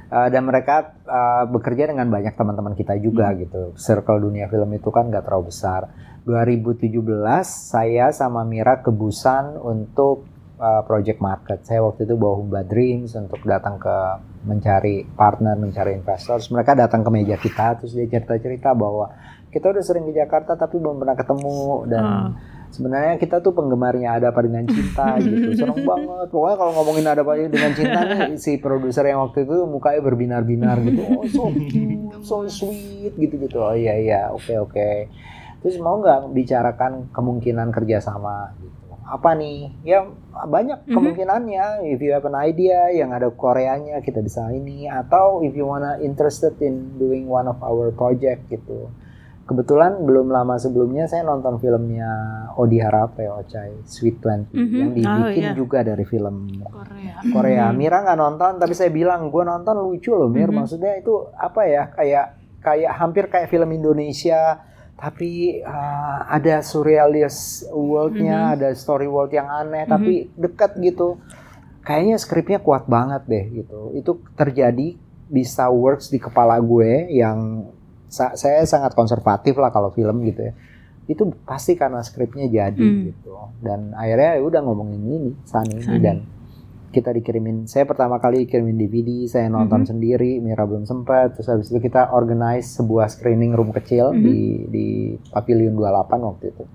[0.10, 3.38] Uh, dan mereka uh, bekerja dengan banyak teman-teman kita juga hmm.
[3.45, 3.62] gitu.
[3.78, 5.86] Circle dunia film itu kan nggak terlalu besar.
[6.26, 6.98] 2017
[7.45, 10.26] saya sama Mira ke Busan untuk
[10.58, 11.62] uh, project market.
[11.62, 13.95] Saya waktu itu bawa Humba Dreams untuk datang ke
[14.50, 16.41] mencari partner, mencari investor.
[16.41, 19.13] Terus mereka datang ke meja kita, terus dia cerita-cerita bahwa
[19.54, 21.58] kita udah sering di Jakarta tapi belum pernah ketemu
[21.89, 25.58] dan uh sebenarnya kita tuh penggemarnya ada apa dengan cinta gitu.
[25.58, 26.27] Seneng banget.
[26.29, 30.77] Pokoknya kalau ngomongin ada apa dengan cinta nih si produser yang waktu itu mukanya berbinar-binar
[30.86, 31.01] gitu.
[31.10, 34.21] Oh so cute so sweet gitu gitu oh iya iya.
[34.32, 34.73] Oke okay, oke.
[34.73, 34.97] Okay.
[35.60, 38.95] terus mau nggak bicarakan kemungkinan kerjasama gitu?
[39.03, 39.75] Apa nih?
[39.84, 40.95] Ya banyak mm-hmm.
[40.95, 41.65] kemungkinannya.
[41.91, 44.88] If you have an idea yang ada Koreanya kita bisa ini.
[44.88, 48.88] Atau if you wanna interested in doing one of our project gitu
[49.49, 52.05] kebetulan belum lama sebelumnya saya nonton filmnya
[52.53, 54.77] Odi Harape Ochai Sweet Twenty mm -hmm.
[54.77, 55.57] yang dibikin oh, yeah.
[55.57, 57.13] juga dari film Korea.
[57.33, 57.65] Korea.
[57.65, 57.81] Mm -hmm.
[57.81, 60.45] Mira nggak nonton tapi saya bilang gue nonton lucu loh Mir.
[60.45, 60.57] Mm -hmm.
[60.62, 62.25] Maksudnya itu apa ya kayak
[62.62, 64.62] kayak hampir kayak film Indonesia
[64.99, 68.55] tapi uh, ada surrealist worldnya, mm -hmm.
[68.59, 69.95] ada story world yang aneh, mm -hmm.
[69.95, 71.17] tapi dekat gitu.
[71.81, 73.95] Kayaknya skripnya kuat banget deh gitu.
[73.97, 74.99] Itu terjadi
[75.31, 77.71] bisa works di kepala gue yang
[78.10, 80.54] sa saya sangat konservatif lah kalau film gitu ya.
[81.10, 83.02] Itu pasti karena skripnya jadi hmm.
[83.13, 83.34] gitu.
[83.62, 86.17] Dan akhirnya ya udah ngomongin ini ini dan
[86.89, 89.89] kita dikirimin saya pertama kali kirimin DVD saya nonton -hmm.
[89.93, 94.22] sendiri Mira belum sempat terus habis itu kita organize sebuah screening room kecil -hmm.
[94.26, 94.88] di di
[95.30, 96.65] Pavilion 28 waktu itu.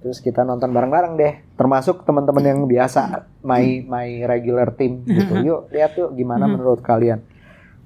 [0.00, 1.34] Terus kita nonton bareng-bareng deh.
[1.58, 5.36] Termasuk teman-teman yang biasa my my regular team gitu.
[5.44, 6.56] Yuk lihat tuh gimana -hmm.
[6.56, 7.20] menurut kalian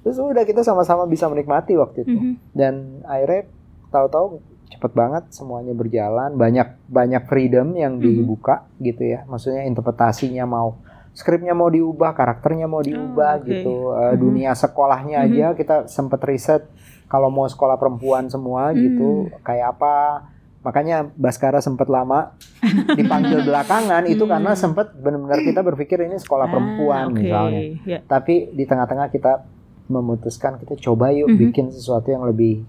[0.01, 2.33] terus udah kita sama-sama bisa menikmati waktu itu mm -hmm.
[2.57, 2.73] dan
[3.05, 3.49] akhirnya
[3.93, 8.15] tahu-tahu cepet banget semuanya berjalan banyak banyak freedom yang mm -hmm.
[8.17, 10.79] dibuka gitu ya maksudnya interpretasinya mau
[11.11, 13.49] skripnya mau diubah karakternya mau diubah oh, okay.
[13.51, 14.17] gitu uh, mm -hmm.
[14.17, 15.35] dunia sekolahnya mm -hmm.
[15.37, 16.63] aja kita sempet riset
[17.11, 18.75] kalau mau sekolah perempuan semua mm.
[18.79, 19.09] gitu
[19.43, 20.23] kayak apa
[20.61, 22.37] makanya Baskara sempat lama
[22.99, 24.31] dipanggil belakangan itu mm.
[24.31, 27.17] karena sempat benar-benar kita berpikir ini sekolah ah, perempuan okay.
[27.19, 28.01] misalnya yeah.
[28.07, 29.43] tapi di tengah-tengah kita
[29.91, 31.41] memutuskan kita coba yuk mm -hmm.
[31.51, 32.63] bikin sesuatu yang lebih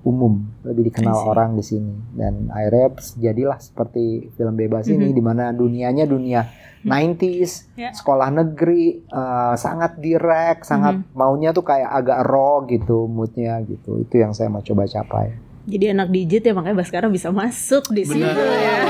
[0.00, 5.02] umum, lebih dikenal orang di sini dan akhirnya jadilah seperti film bebas mm -hmm.
[5.04, 6.40] ini di mana dunianya dunia
[6.80, 7.92] 90s, yeah.
[7.92, 11.16] sekolah negeri, uh, sangat direct, sangat mm -hmm.
[11.16, 14.00] maunya tuh kayak agak raw gitu moodnya gitu.
[14.00, 15.50] Itu yang saya mau coba capai.
[15.68, 18.80] Jadi anak digit ya makanya Baskara bisa masuk di sini ya.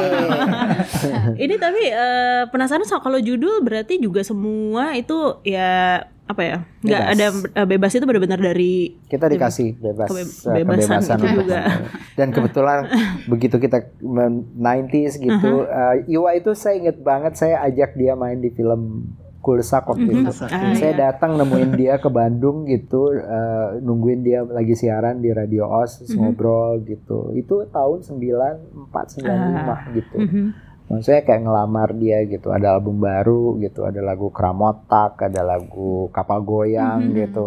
[1.45, 7.03] ini tapi uh, penasaran soal kalau judul berarti juga semua itu ya apa ya nggak
[7.19, 7.27] ada
[7.59, 11.61] uh, bebas itu benar-benar dari kita dikasih bebas kebe eh, kebebasan, kebebasan itu juga
[12.15, 12.79] dan kebetulan
[13.27, 16.07] begitu kita 90s gitu mm -hmm.
[16.07, 20.13] uh, Iwa itu saya inget banget saya ajak dia main di film Kulsak waktu mm
[20.13, 20.23] -hmm.
[20.29, 21.01] itu ah, saya iya.
[21.11, 26.07] datang nemuin dia ke Bandung gitu uh, nungguin dia lagi siaran di Radio Os mm
[26.07, 26.15] -hmm.
[26.21, 29.81] ngobrol gitu itu tahun 94 95 ah.
[29.99, 35.23] gitu mm -hmm maksudnya kayak ngelamar dia gitu ada album baru gitu ada lagu Kramotak
[35.23, 37.19] ada lagu Kapal Goyang mm -hmm.
[37.25, 37.47] gitu.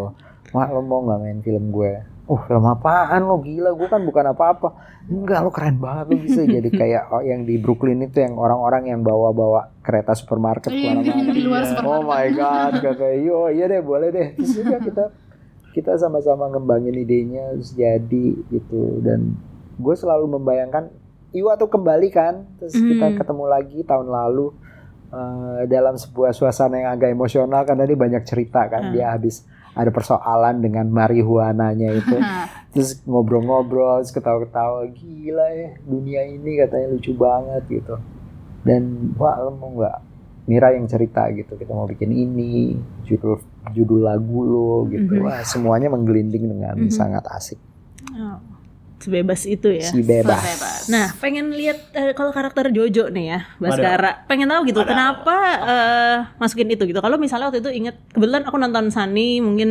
[0.56, 1.94] Wah lo mau nggak main film gue?
[2.24, 3.44] Oh film apaan lo?
[3.44, 4.70] Gila gue kan bukan apa-apa.
[5.12, 8.88] Enggak lo keren banget lo bisa jadi kayak oh, yang di Brooklyn itu yang orang-orang
[8.88, 14.08] yang bawa-bawa kereta supermarket iya, di luar Oh my god kayak yo iya deh boleh
[14.16, 14.28] deh.
[14.40, 15.06] Terus juga kita
[15.76, 19.04] kita sama-sama ngembangin idenya terus jadi gitu.
[19.04, 19.36] Dan
[19.76, 21.03] gue selalu membayangkan
[21.34, 22.86] Iwa tuh kembali kan terus mm.
[22.94, 24.54] kita ketemu lagi tahun lalu
[25.10, 29.42] uh, dalam sebuah suasana yang agak emosional karena dia banyak cerita kan dia habis
[29.74, 32.18] ada persoalan dengan marihuananya itu.
[32.74, 38.02] Terus ngobrol-ngobrol terus ketawa-ketawa gila ya dunia ini katanya lucu banget gitu.
[38.66, 39.98] Dan wah lo mau nggak?
[40.50, 42.74] Mira yang cerita gitu kita mau bikin ini
[43.06, 43.38] judul
[43.78, 45.06] judul lagu lo gitu.
[45.06, 45.26] Mm -hmm.
[45.30, 46.98] wah semuanya menggelinding dengan mm -hmm.
[46.98, 47.62] sangat asik.
[48.18, 48.53] Oh
[49.04, 49.88] sebebas itu ya.
[49.92, 50.88] Si bebas.
[50.88, 54.24] Nah, pengen lihat uh, kalau karakter Jojo nih ya, Baskara.
[54.32, 54.90] Pengen tahu gitu Ada.
[54.90, 57.04] kenapa uh, masukin itu gitu.
[57.04, 59.70] Kalau misalnya waktu itu inget kebetulan aku nonton Sunny mungkin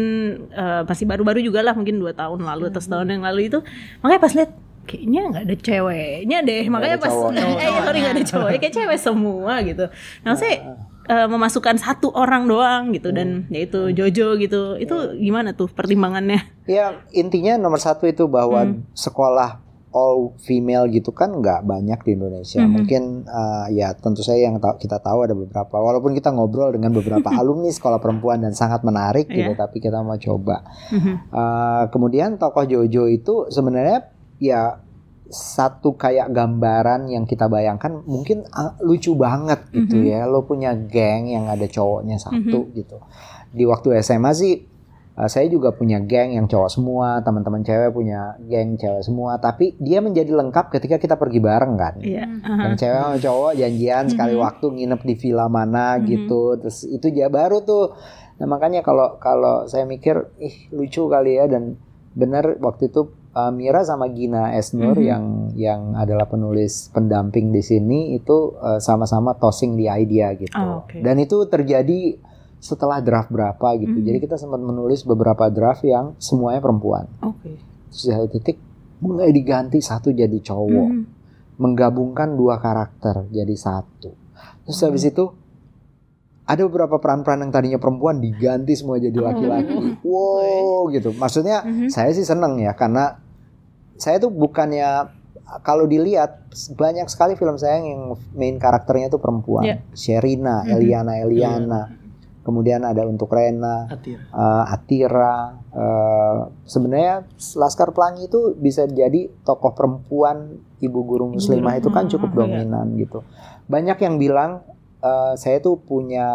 [0.53, 3.65] uh, masih baru-baru juga lah, mungkin dua tahun lalu atau setahun yang lalu itu.
[4.05, 4.51] Makanya pas lihat
[4.83, 9.63] kayaknya nggak ada ceweknya deh makanya pas eh sorry nggak ada cowok kayak cewek semua
[9.63, 9.87] gitu
[10.27, 10.75] nah saya
[11.09, 13.55] uh, memasukkan satu orang doang gitu dan hmm.
[13.55, 18.95] yaitu Jojo gitu itu gimana tuh pertimbangannya ya intinya nomor satu itu bahwa hmm.
[18.95, 19.63] sekolah
[19.93, 22.65] all female gitu kan nggak banyak di Indonesia.
[22.65, 22.73] -hmm.
[22.73, 25.77] Mungkin uh, ya tentu saya yang ta kita tahu ada beberapa.
[25.77, 29.57] Walaupun kita ngobrol dengan beberapa alumni sekolah perempuan dan sangat menarik gitu, yeah.
[29.57, 30.65] tapi kita mau coba.
[30.91, 31.15] -hmm.
[31.31, 34.09] uh, kemudian tokoh Jojo itu sebenarnya
[34.41, 34.81] ya
[35.33, 40.13] satu kayak gambaran yang kita bayangkan mungkin uh, lucu banget gitu mm -hmm.
[40.13, 42.77] ya lo punya geng yang ada cowoknya satu mm -hmm.
[42.77, 42.97] gitu
[43.53, 44.55] di waktu SMA sih
[45.13, 49.37] Uh, saya juga punya geng yang cowok semua, teman-teman cewek punya geng cewek semua.
[49.37, 52.01] Tapi dia menjadi lengkap ketika kita pergi bareng kan.
[52.01, 52.25] Iya.
[52.41, 56.57] Yang cewek sama cowok janjian sekali waktu nginep di villa mana gitu.
[56.57, 57.93] Terus itu dia baru tuh.
[58.41, 61.77] Nah makanya kalau kalau saya mikir, ih lucu kali ya dan
[62.17, 68.17] benar waktu itu uh, Mira sama Gina Esnur yang yang adalah penulis pendamping di sini
[68.17, 70.53] itu uh, sama-sama tossing di idea gitu.
[70.57, 71.01] Oh, oke.
[71.01, 72.17] Dan itu terjadi
[72.63, 73.99] setelah draft berapa gitu.
[73.99, 77.11] Jadi kita sempat menulis beberapa draft yang semuanya perempuan.
[77.19, 77.59] Oke.
[77.91, 78.57] Terus di satu titik
[79.03, 80.89] mulai diganti satu jadi cowok.
[80.95, 81.05] Mhm.
[81.59, 84.15] Menggabungkan dua karakter jadi satu.
[84.63, 85.42] Terus habis itu
[86.43, 90.03] ada beberapa peran-peran yang tadinya perempuan diganti semua jadi laki-laki.
[90.03, 91.15] Wow gitu.
[91.15, 93.19] Maksudnya saya sih seneng ya karena
[93.95, 95.07] saya tuh bukannya
[95.63, 99.63] kalau dilihat banyak sekali film saya yang main karakternya tuh perempuan.
[99.63, 99.77] Iya.
[99.93, 101.83] Sherina, Eliana, Eliana.
[102.43, 104.19] Kemudian ada untuk Rena, Atir.
[104.19, 105.63] eh, Atira.
[105.71, 107.23] eh, sebenarnya
[107.55, 112.99] Laskar Pelangi itu bisa jadi tokoh perempuan ibu guru muslimah itu kan cukup Hmm, dominan
[112.99, 113.23] gitu.
[113.71, 114.67] Banyak yang bilang
[115.03, 116.27] eh, saya tuh punya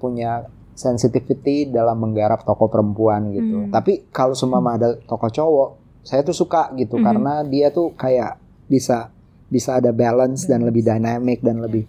[0.00, 3.64] punya sensitivity dalam menggarap tokoh perempuan gitu.
[3.64, 3.70] Hmm.
[3.70, 5.68] Tapi kalau semua ada tokoh cowok,
[6.02, 7.06] saya tuh suka gitu Hmm.
[7.06, 9.12] karena dia tuh kayak bisa
[9.46, 11.86] bisa ada balance dan lebih dynamic dan lebih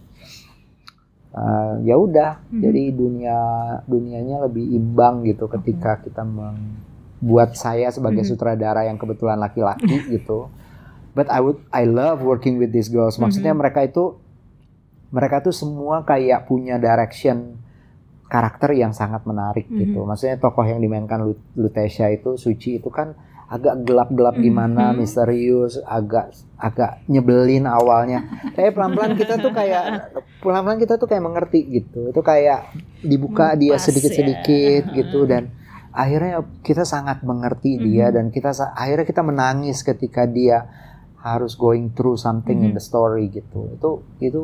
[1.35, 2.61] eh, ya udah Mhm.
[2.61, 3.37] jadi dunia
[3.83, 8.29] dunianya lebih imbang gitu ketika kita membuat saya sebagai Mhm.
[8.29, 10.47] sutradara yang kebetulan laki-laki gitu
[11.11, 13.59] but I would I love working with these girls maksudnya Mhm.
[13.59, 14.15] mereka itu
[15.09, 17.57] mereka tuh semua kayak punya direction
[18.25, 19.77] karakter yang sangat menarik Mhm.
[19.77, 23.13] gitu maksudnya tokoh yang dimainkan Lu- Lutetia itu Suci itu kan
[23.45, 24.97] agak gelap-gelap gimana Mhm.
[24.97, 30.09] misterius agak agak nyebelin awalnya tapi pelan-pelan kita tuh kayak
[30.41, 34.93] pelan-pelan kita tuh kayak mengerti gitu itu kayak dibuka dia Pas sedikit-sedikit ya.
[34.95, 35.53] gitu dan
[35.91, 38.13] akhirnya kita sangat mengerti dia Mhm.
[38.13, 40.65] dan kita akhirnya kita menangis ketika dia
[41.21, 42.77] harus going through something in Mhm.
[42.77, 43.89] the story gitu itu
[44.19, 44.41] itu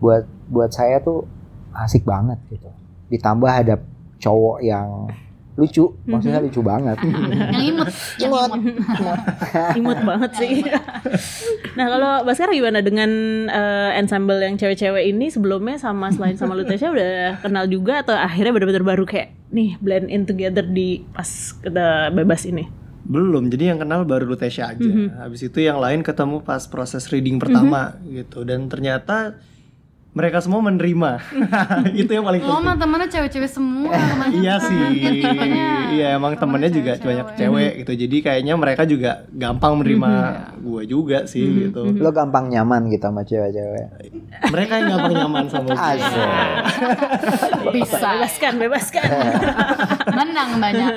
[0.00, 1.28] buat buat saya tuh
[1.76, 2.66] asik banget gitu
[3.12, 3.78] ditambah ada
[4.18, 5.06] cowok yang
[5.60, 6.96] lucu maksudnya lucu banget
[7.52, 8.50] yang imut, yang Imut.
[8.56, 9.20] imut.
[9.80, 10.64] Imut banget sih.
[11.78, 13.10] nah kalau Baskar gimana dengan
[13.50, 18.56] eh, ensemble yang cewek-cewek ini sebelumnya sama selain sama Lutesia udah kenal juga atau akhirnya
[18.56, 21.28] benar-benar baru kayak nih blend in together di pas
[21.60, 22.64] kita bebas ini?
[23.10, 24.86] Belum, jadi yang kenal baru Lutesia aja.
[25.26, 29.34] Habis itu yang lain ketemu pas proses reading pertama gitu dan ternyata
[30.10, 31.22] mereka semua menerima.
[32.02, 32.66] itu yang paling Lo penting.
[32.66, 33.94] mah temennya cewek-cewek semua.
[34.30, 34.78] Iya sih,
[35.90, 37.06] iya emang temennya juga cewek-cewek.
[37.06, 37.92] banyak cewek gitu.
[38.06, 40.12] Jadi kayaknya mereka juga gampang menerima
[40.60, 41.82] gue juga sih gitu.
[41.98, 43.86] lo gampang nyaman gitu sama cewek-cewek
[44.50, 46.06] Mereka yang gampang nyaman sama gue.
[47.76, 47.98] Bisa.
[47.98, 49.08] Bebaskan, bebaskan.
[50.14, 50.92] Menang banyak.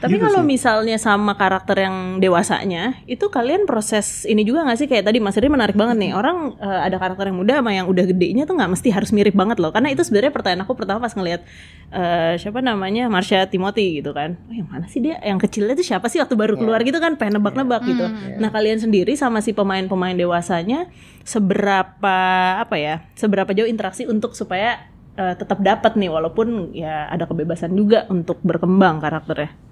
[0.00, 0.48] Tapi Gitu kalau sih.
[0.48, 5.36] misalnya sama karakter yang dewasanya, itu kalian proses ini juga nggak sih kayak tadi Mas
[5.36, 6.16] Riri menarik banget nih.
[6.16, 9.36] Orang eh, ada karakter yang muda sama yang udah gedenya tuh nggak mesti harus mirip
[9.36, 9.68] banget loh.
[9.76, 11.44] Karena itu sebenarnya pertanyaan aku pertama pas ngelihat
[11.92, 14.40] eh, siapa namanya Marsha Timothy gitu kan.
[14.48, 15.20] Oh, yang mana sih dia?
[15.20, 17.20] Yang kecilnya tuh siapa sih waktu baru keluar gitu kan?
[17.20, 18.08] Pengen nebak-nebak gitu.
[18.40, 20.88] Nah kalian sendiri sama si pemain-pemain dewasanya
[21.28, 22.16] seberapa
[22.56, 23.04] apa ya?
[23.14, 24.80] Seberapa jauh interaksi untuk supaya
[25.14, 29.68] eh, tetap dapat nih walaupun ya ada kebebasan juga untuk berkembang karakternya.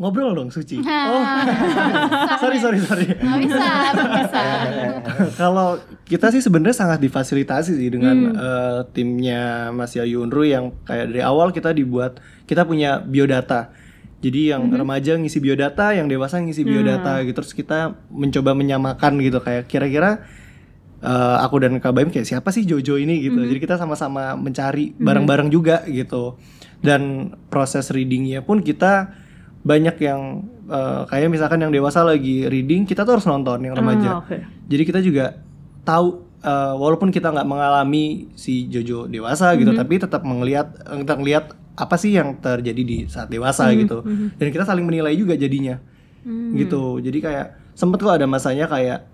[0.00, 0.80] Ngobrol dong Suci.
[1.10, 1.20] Oh,
[2.42, 3.06] sorry sorry sorry.
[3.12, 4.42] Gak bisa, belum bisa.
[5.36, 5.76] Kalau
[6.08, 11.20] kita sih sebenarnya sangat difasilitasi sih dengan eh, timnya Mas Yayu Unru yang kayak dari
[11.20, 13.74] awal kita dibuat kita punya biodata.
[14.20, 17.40] Jadi yang remaja ngisi biodata, yang dewasa ngisi biodata gitu.
[17.40, 20.24] Terus kita mencoba menyamakan gitu kayak kira-kira
[21.04, 23.40] eh, aku dan Kak Baim kayak siapa sih Jojo ini gitu.
[23.40, 26.40] Jadi kita sama-sama mencari bareng-bareng juga gitu.
[26.80, 29.12] Dan proses readingnya pun kita
[29.60, 30.20] banyak yang
[30.68, 34.18] eh, kayak misalkan yang dewasa lagi reading, kita tuh harus nonton yang remaja.
[34.18, 34.36] Ah, oke.
[34.70, 35.36] Jadi kita juga
[35.84, 41.44] tahu eh, walaupun kita nggak mengalami si Jojo dewasa gitu, tapi tetap melihat kita ngelihat
[41.80, 44.04] apa sih yang terjadi di saat dewasa gitu.
[44.36, 45.80] Dan kita saling menilai juga jadinya.
[46.56, 47.00] Gitu.
[47.00, 49.08] Jadi kayak sempet kok ada masanya kayak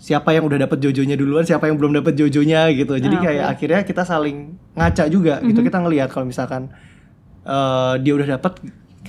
[0.00, 2.96] siapa yang udah dapet Jojonya duluan, siapa yang belum dapet Jojonya gitu.
[2.96, 5.60] Jadi Ah, kayak akhirnya kita saling ngaca juga gitu.
[5.60, 6.72] Kita ngelihat kalau misalkan
[7.44, 8.52] eh, dia udah dapet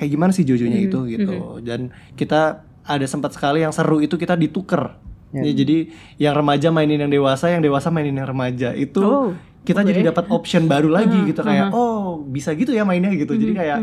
[0.02, 1.62] kayak gimana sih Jojonya itu gitu.
[1.62, 4.97] Dan kita ada sempat sekali yang seru itu kita dituker.
[5.32, 8.74] Ya, jadi yang remaja mainin yang dewasa, yang dewasa mainin yang remaja.
[8.74, 9.30] Itu Oh,
[9.62, 13.38] kita jadi dapat option baru lagi gitu kayak oh bisa gitu ya mainnya gitu.
[13.38, 13.80] Jadi kayak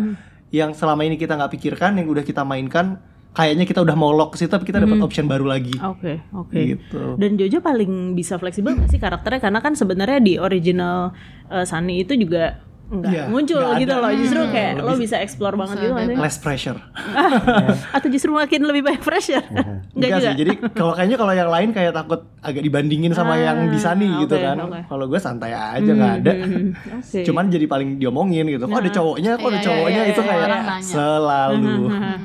[0.51, 2.99] yang selama ini kita nggak pikirkan yang udah kita mainkan
[3.33, 5.73] kayaknya kita udah mau lock ke situ tapi kita dapat option baru lagi.
[5.79, 6.59] Oke, oke.
[6.59, 7.01] Gitu.
[7.14, 9.39] Dan Jojo paling bisa fleksibel sih karakternya?
[9.39, 11.14] Karena kan sebenarnya di original
[11.47, 14.01] uh, Sunny itu juga nggak Iya, muncul nggak gitu ada.
[14.01, 14.11] loh.
[14.14, 16.18] Justru Hmm, kayak lo bisa explore banget gitu maksudnya.
[16.18, 16.78] less pressure
[17.97, 19.45] Atau justru makin lebih banyak pressure.
[19.93, 20.24] Enggak Enggak juga.
[20.24, 23.76] sih jadi kalau kayaknya kalau yang lain kayak takut agak dibandingin sama Ah, yang di
[23.76, 24.80] Sunny gitu oke, kan oke.
[24.86, 27.20] kalau gue santai aja nggak ada Hmm, Oke.
[27.22, 30.20] cuman jadi paling diomongin gitu kok ada cowoknya kok ada Iya, iya, cowoknya iya, itu
[30.20, 30.49] iya, kayak
[30.80, 31.72] selalu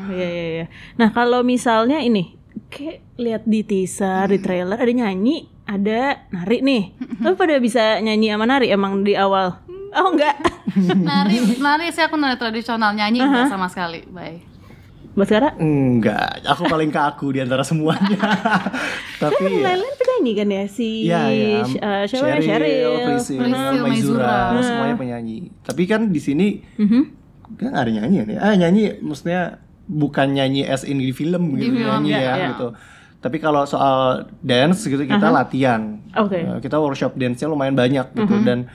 [0.10, 0.66] Iya iya iya.
[0.96, 2.40] Nah kalau misalnya ini
[2.70, 6.84] kayak lihat di teaser, di trailer ada nyanyi, ada nari nih.
[7.20, 9.62] Lo pada bisa nyanyi sama nari emang di awal?
[9.96, 10.36] Oh enggak.
[11.08, 14.42] nari nari sih aku nari tradisional nyanyi enggak sama sekali bye
[15.14, 15.50] Mbak Skara?
[15.56, 18.18] enggak aku paling kaku di antara semuanya
[19.22, 21.22] tapi Kan ya, lain-lain penyanyi kan ya si iya.
[21.62, 22.34] Sh- uh, siapa ya?
[22.34, 22.92] Cheryl, Cheryl.
[23.06, 24.62] Priscil, Priscil, Maizura, Maizura.
[24.64, 25.38] semuanya penyanyi.
[25.62, 27.02] Tapi kan di sini Mhm.
[27.54, 28.40] kan nggak ada nyanyian ya.
[28.42, 32.48] Ah nyanyi maksudnya bukan nyanyi as in di film gitu film, nyanyi iya, ya iya.
[32.50, 32.68] gitu.
[33.20, 36.02] Tapi kalau soal dance gitu kita latihan.
[36.18, 36.42] Oke.
[36.42, 38.66] Eh, kita workshop dance-nya lumayan banyak gitu dan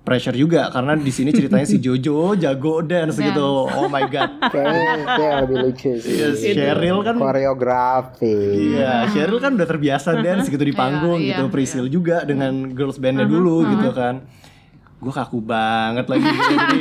[0.00, 3.68] pressure juga karena di sini ceritanya si Jojo jago dance gitu.
[3.68, 4.30] Oh my god.
[4.52, 6.14] Kayaknya itu yang lebih lucu sih.
[6.16, 8.36] Yes, Cheryl kan Koreografi.
[8.74, 11.44] Iya, Cheryl kan udah terbiasa dance gitu di panggung Iya, gitu.
[11.46, 14.24] iya, Priscil juga dengan girls bandnya dulu gitu kan.
[15.00, 16.52] Gue kaku banget lagi gitu.
[16.64, 16.78] jadi,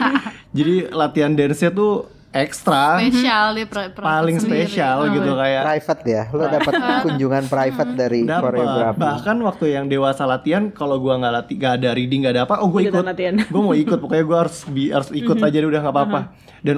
[0.56, 4.70] jadi latihan dance-nya tuh ekstra, spesial dia pro- proses paling sendiri.
[4.70, 5.62] spesial gitu kayak.
[5.66, 8.44] Private ya, lo dapat kunjungan private dari dapat.
[8.46, 9.00] koreografi.
[9.02, 12.56] Bahkan waktu yang dewasa latihan, kalau gua nggak lati, nggak ada reading, nggak ada apa,
[12.60, 13.50] oh gue Ikutan ikut.
[13.54, 16.20] Gue mau ikut, pokoknya gue harus bi- harus ikut aja deh, udah nggak apa-apa.
[16.62, 16.76] Dan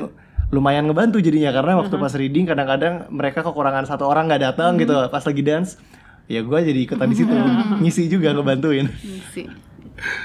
[0.49, 4.91] lumayan ngebantu jadinya karena waktu pas reading kadang-kadang mereka kekurangan satu orang nggak datang gitu
[5.08, 5.80] pas lagi dance
[6.28, 7.32] ya gue jadi ikutan di situ.
[7.80, 8.88] Ngisi juga ngebantuin.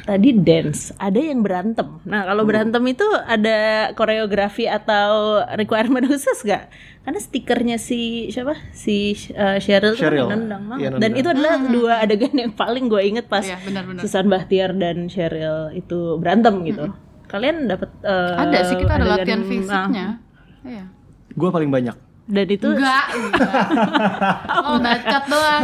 [0.03, 2.01] Tadi dance, ada yang berantem.
[2.03, 3.59] Nah kalau berantem itu ada
[3.93, 5.11] koreografi atau
[5.53, 6.73] requirement khusus gak?
[7.01, 8.57] Karena stikernya si siapa?
[8.71, 10.27] Si uh, Cheryl, tuh kan Cheryl.
[10.27, 10.81] nendang banget.
[10.83, 14.01] Iya, Dan itu adalah dua adegan yang paling gue inget pas Iya, benar-benar.
[14.01, 16.91] Susan Bahtiar dan Cheryl itu berantem gitu.
[17.27, 20.07] Kalian dapat uh, Ada sih kita ada adegan- latihan nah, fisiknya.
[20.63, 20.85] Iya.
[21.31, 21.97] gue paling banyak
[22.27, 23.65] dan itu Enggak, enggak.
[24.67, 25.63] Oh, bacot doang.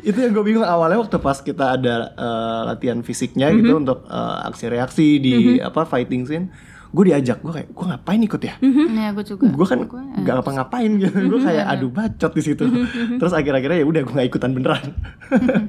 [0.00, 4.48] Itu yang gue bingung awalnya waktu pas kita ada eh, latihan fisiknya gitu untuk eh,
[4.48, 6.48] aksi reaksi di apa fighting scene
[6.90, 8.54] gue diajak gue kayak gue ngapain ikut ya?
[8.58, 9.46] Iya, gue juga.
[9.46, 9.78] gue kan
[10.26, 11.18] nggak ngapa-ngapain gitu.
[11.30, 12.64] Gue kayak aduh bacot di situ.
[13.14, 14.98] Terus akhir-akhirnya ya udah gue nggak ikutan beneran.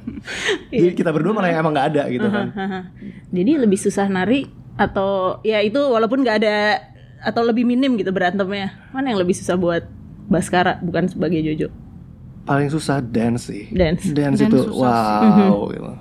[0.73, 2.45] Jadi kita berdua malah yang emang nggak ada gitu kan.
[3.29, 4.49] Jadi lebih susah nari
[4.81, 6.57] atau ya itu walaupun nggak ada
[7.21, 8.73] atau lebih minim gitu berantemnya.
[8.89, 9.85] Mana yang lebih susah buat
[10.23, 11.69] Baskara bukan sebagai Jojo?
[12.41, 14.09] paling susah dance sih Dance.
[14.09, 15.91] dance, Dance itu susah wow gitu.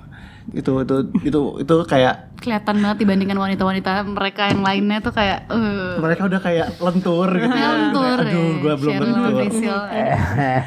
[0.51, 6.01] itu itu itu itu kayak Kelihatan banget dibandingkan wanita-wanita mereka yang lainnya tuh kayak eh
[6.01, 8.57] mereka udah kayak lentur gitu lentur aduh ya.
[8.57, 9.31] gue belum Cheryl, lentur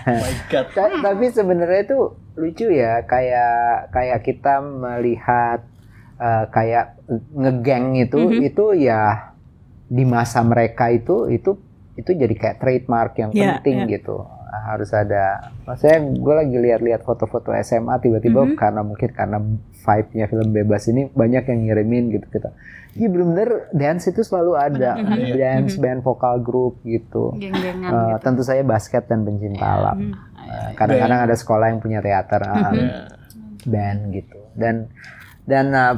[0.06, 1.98] oh my god Ta- tapi sebenarnya itu
[2.34, 3.54] lucu ya kayak
[3.90, 5.66] kayak kita melihat
[6.16, 7.02] eh, kayak
[7.34, 8.46] ngegeng itu Mhm.
[8.46, 9.33] itu ya
[9.94, 11.54] di masa mereka itu itu
[11.94, 13.94] itu jadi kayak trademark yang Ya, penting ya.
[13.94, 14.26] gitu
[14.56, 18.54] harus ada maksudnya gue lagi lihat-lihat foto-foto SMA tiba-tiba Mhm.
[18.54, 19.38] karena mungkin karena
[19.76, 22.50] vibe-nya film bebas ini banyak yang ngirimin gitu kita
[22.94, 25.18] Iya bener-bener dance itu selalu ada Bener.
[25.18, 25.34] Mhm.
[25.34, 28.22] dance band vokal grup gitu Geng-gengan Eh, gitu.
[28.22, 30.14] tentu saja basket dan pencinta alam Hmm.
[30.40, 33.10] Eh, kadang-kadang ada sekolah yang punya teater uh, Ya.
[33.64, 34.86] band gitu dan
[35.42, 35.94] dan uh,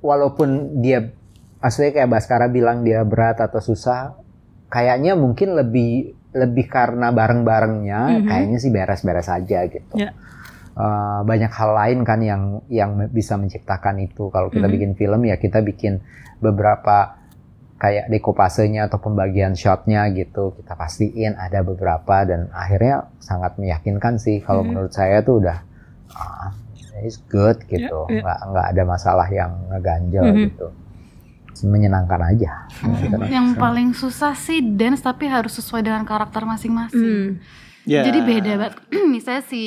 [0.00, 0.48] walaupun
[0.80, 1.12] dia
[1.60, 4.16] maksudnya kayak Baskara bilang dia berat atau susah
[4.66, 8.26] kayaknya mungkin lebih lebih karena bareng-barengnya Mhm.
[8.26, 10.14] kayaknya sih beres-beres aja gitu Ya.
[10.70, 14.72] Uh, banyak hal lain kan yang yang bisa menciptakan itu kalau kita Mhm.
[14.72, 15.98] bikin film ya kita bikin
[16.38, 17.18] beberapa
[17.76, 24.38] kayak dekopasenya atau pembagian shotnya gitu kita pastiin ada beberapa dan akhirnya sangat meyakinkan sih
[24.38, 24.68] kalau Mhm.
[24.70, 25.58] menurut saya tuh udah
[26.12, 26.54] ah,
[27.02, 28.20] it's good gitu Ya, ya.
[28.22, 30.38] nggak nggak ada masalah yang ngeganjel Mhm.
[30.46, 30.66] gitu
[31.62, 33.16] menyenangkan aja Gitu.
[33.26, 37.00] Yang paling susah sih dance tapi harus sesuai dengan karakter masing-masing.
[37.00, 37.30] Hmm.
[37.88, 38.04] Ya.
[38.04, 38.74] Jadi beda banget.
[39.14, 39.62] Misalnya si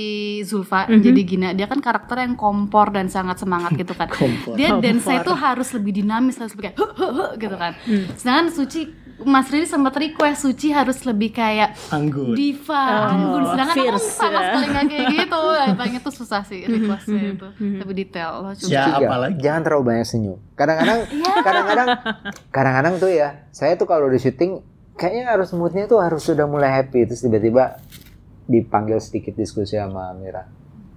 [0.45, 1.01] Zulfa Mhm.
[1.01, 4.05] jadi Gina, dia kan karakter yang kompor dan sangat semangat gitu kan.
[4.13, 4.53] Kompor.
[4.53, 7.73] Dia dance itu harus lebih dinamis, harus lebih kayak "Huh, huh, huh," gitu kan.
[7.83, 8.05] Hmm.
[8.13, 8.81] Sedangkan Suci
[9.21, 13.41] Mas Riri sempat request Suci harus lebih kayak anggun diva, Oh, anggun.
[13.45, 14.41] Sedangkan aku fierce, sama ya.
[14.43, 15.41] sekali nggak kayak gitu.
[15.79, 17.47] Paling itu susah sih requestnya itu.
[17.79, 18.67] Lebih detail loh coba.
[18.67, 18.97] Ya, juga.
[19.05, 19.35] apalagi.
[19.37, 20.37] Jangan terlalu banyak senyum.
[20.53, 20.99] Kadang-kadang,
[21.47, 21.87] kadang-kadang,
[22.49, 23.29] kadang-kadang tuh ya.
[23.49, 24.59] Saya tuh kalau di syuting,
[24.93, 27.05] kayaknya harus moodnya tuh harus sudah mulai happy.
[27.05, 27.77] Terus tiba-tiba
[28.43, 30.43] dipanggil sedikit diskusi sama Mira.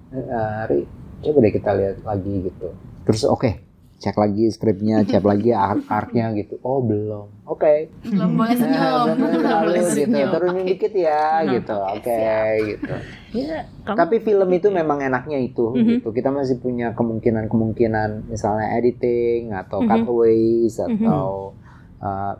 [0.09, 0.81] Eh, Ari,
[1.21, 2.75] coba deh kita lihat lagi gitu.
[3.05, 3.66] Terus oke,
[3.97, 6.61] cek lagi skripnya, cek lagi arc arcnya gitu.
[6.61, 7.89] Oh belum, oke.
[8.03, 10.29] belum boleh senyum Nah, Belum lalu boleh gitu, senyum.
[10.31, 10.69] turunin Oke.
[10.69, 12.21] dikit ya, gitu, oke,
[12.63, 12.95] gitu.
[13.35, 16.01] Ya, kamu- Tapi film itu memang enaknya itu, Mhm.
[16.01, 16.09] gitu.
[16.11, 19.89] Kita masih punya kemungkinan-kemungkinan, misalnya editing atau Mhm.
[19.91, 20.89] cutaways Mhm.
[21.03, 21.66] atau uh, vi-
[22.01, 22.35] uh,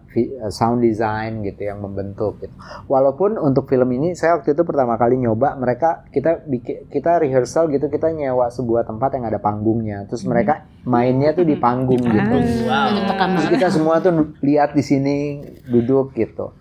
[0.53, 2.41] sound design gitu yang membentuk.
[2.41, 2.53] Gitu.
[2.89, 7.69] Walaupun untuk film ini saya waktu itu pertama kali nyoba, mereka kita bikin kita rehearsal
[7.73, 12.13] gitu, kita nyewa sebuah tempat yang ada panggungnya, terus mereka mainnya tuh di panggung Ah.
[12.13, 12.37] gitu.
[13.07, 15.17] Tekan Terus kita semua tuh lihat di sini
[15.69, 16.53] duduk gitu.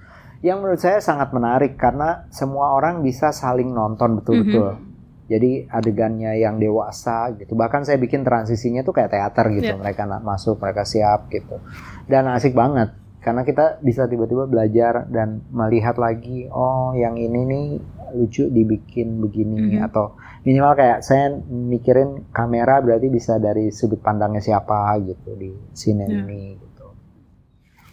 [0.45, 4.94] Yang menurut saya sangat menarik karena semua orang bisa saling nonton betul-betul.
[5.25, 7.57] Jadi adegannya yang dewasa gitu.
[7.57, 9.73] Bahkan saya bikin transisinya tuh kayak teater gitu.
[9.73, 9.81] Iya.
[9.81, 11.57] Mereka nak masuk, mereka siap gitu.
[12.05, 12.93] Dan asik banget
[13.25, 17.65] karena kita bisa tiba-tiba belajar dan melihat lagi oh yang ini nih
[18.13, 19.89] lucu dibikin begini Mhm.
[19.89, 20.13] atau
[20.45, 26.21] minimal kayak saya mikirin kamera berarti bisa dari sudut pandangnya siapa gitu di scene Ya.
[26.21, 26.85] ini gitu.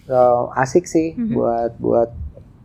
[0.04, 1.32] So, asik sih Mhm.
[1.32, 2.10] buat buat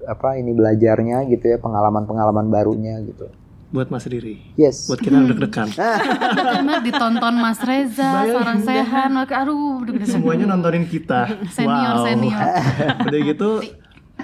[0.04, 3.32] apa ini belajarnya gitu ya pengalaman-pengalaman barunya gitu.
[3.68, 4.40] Buat Mas Riri.
[4.56, 4.88] Yes.
[4.88, 5.68] Buat kita yang deg-degan.
[6.48, 10.16] Karena ditonton Mas Reza, Sarah Sehan, aduh deg-degan.
[10.20, 11.28] Semuanya nontonin kita.
[11.52, 12.06] Senior, wow.
[12.08, 12.48] senior.
[13.08, 13.50] Udah gitu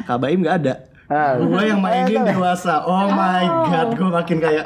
[0.07, 0.75] Kak Baim nggak ada.
[1.11, 1.35] Ah.
[1.35, 2.87] Gue yang mainin dewasa.
[2.87, 4.65] Oh my god, gue makin kayak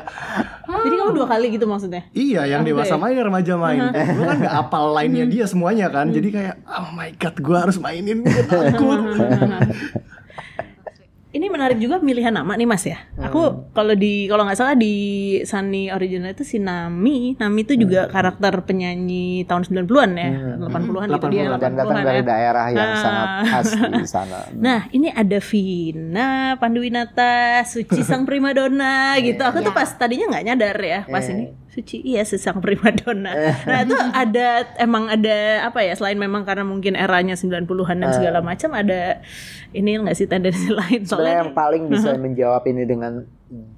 [0.68, 2.06] Jadi kamu dua kali gitu maksudnya?
[2.14, 2.72] Iya, yang Oke.
[2.72, 3.82] dewasa main, remaja main.
[3.92, 6.14] Gue kan gak apal lainnya dia semuanya kan.
[6.14, 8.22] Jadi kayak, oh my god, gue harus mainin.
[8.22, 9.00] Gue takut.
[11.28, 13.04] Ini menarik juga pemilihan nama nih Mas ya.
[13.20, 14.96] Aku kalau di kalau nggak salah di
[15.44, 17.36] Sunny original itu si Nami.
[17.36, 22.06] Nami itu juga karakter penyanyi tahun 90-an ya, 80-an gitu dia 80-an, dan datang 80-an
[22.06, 22.26] dari ya.
[22.26, 22.96] daerah yang Ah.
[22.98, 24.38] sangat khas di sana.
[24.56, 29.44] Nah, ini ada Vina, Panduwinata, Suci sang primadona gitu.
[29.44, 31.34] Aku tuh pas tadinya nggak nyadar ya, pas Eh.
[31.36, 31.46] ini
[31.78, 33.30] Suci iya si sang primadona.
[33.70, 38.42] Nah, itu ada emang ada apa ya selain memang karena mungkin eranya 90-an dan segala
[38.42, 39.22] macam ada
[39.72, 43.22] ini nggak sih tendensi lain soalnya yang paling bisa menjawab ini dengan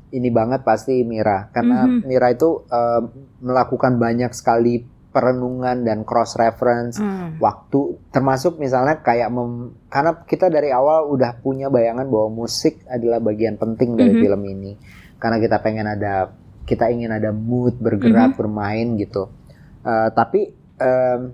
[0.10, 3.02] ini banget pasti Mira karena Mira itu eh,
[3.40, 4.80] melakukan banyak sekali
[5.10, 7.36] perenungan dan cross reference Hmm.
[7.38, 13.20] waktu termasuk misalnya kayak mem- karena kita dari awal udah punya bayangan bahwa musik adalah
[13.20, 14.22] bagian penting dari Mhm.
[14.22, 14.72] film ini
[15.18, 16.30] karena kita pengen ada
[16.70, 18.38] kita ingin ada mood bergerak Mhm.
[18.38, 19.34] bermain gitu
[19.80, 21.32] Eh, tapi em,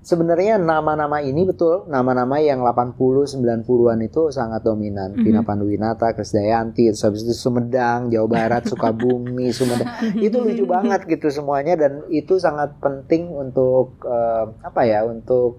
[0.00, 2.94] sebenarnya nama-nama ini betul nama-nama yang 80
[3.26, 5.20] 90-an itu sangat dominan Mhm.
[5.20, 9.90] Vina Panduwinata, Krisdayanti, terus habis itu Sumedang, Jawa Barat, Sukabumi, Sumedang
[10.22, 15.58] itu lucu banget gitu semuanya dan itu sangat penting untuk eh, apa ya untuk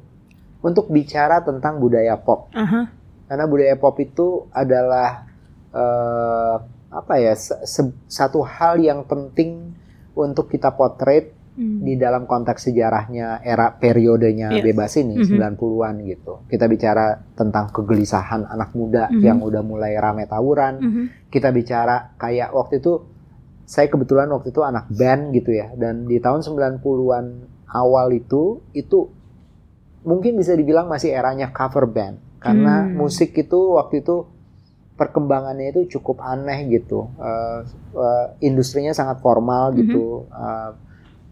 [0.61, 2.89] untuk bicara tentang budaya pop Aha.
[3.27, 5.27] karena budaya pop itu adalah
[5.71, 6.55] eh,
[6.95, 9.75] apa ya se- se- satu hal yang penting
[10.13, 11.79] untuk kita potret Hmm.
[11.81, 14.59] di dalam konteks sejarahnya era periodenya Iya.
[14.61, 15.39] bebas ini Mhm.
[15.55, 16.43] 90-an gitu.
[16.47, 19.23] Kita bicara tentang kegelisahan anak muda Mhm.
[19.23, 20.75] yang udah mulai rame tawuran.
[20.77, 21.03] Mhm.
[21.31, 23.07] Kita bicara kayak waktu itu
[23.63, 27.25] saya kebetulan waktu itu anak band gitu ya dan di tahun 90-an
[27.65, 29.07] awal itu itu
[30.03, 32.99] mungkin bisa dibilang masih eranya cover band karena Hmm.
[32.99, 34.27] musik itu waktu itu
[34.95, 37.11] perkembangannya itu cukup aneh gitu.
[37.19, 37.59] Eh,
[37.99, 39.77] eh, industrinya sangat formal Mhm.
[39.83, 40.25] gitu.
[40.31, 40.71] Eh,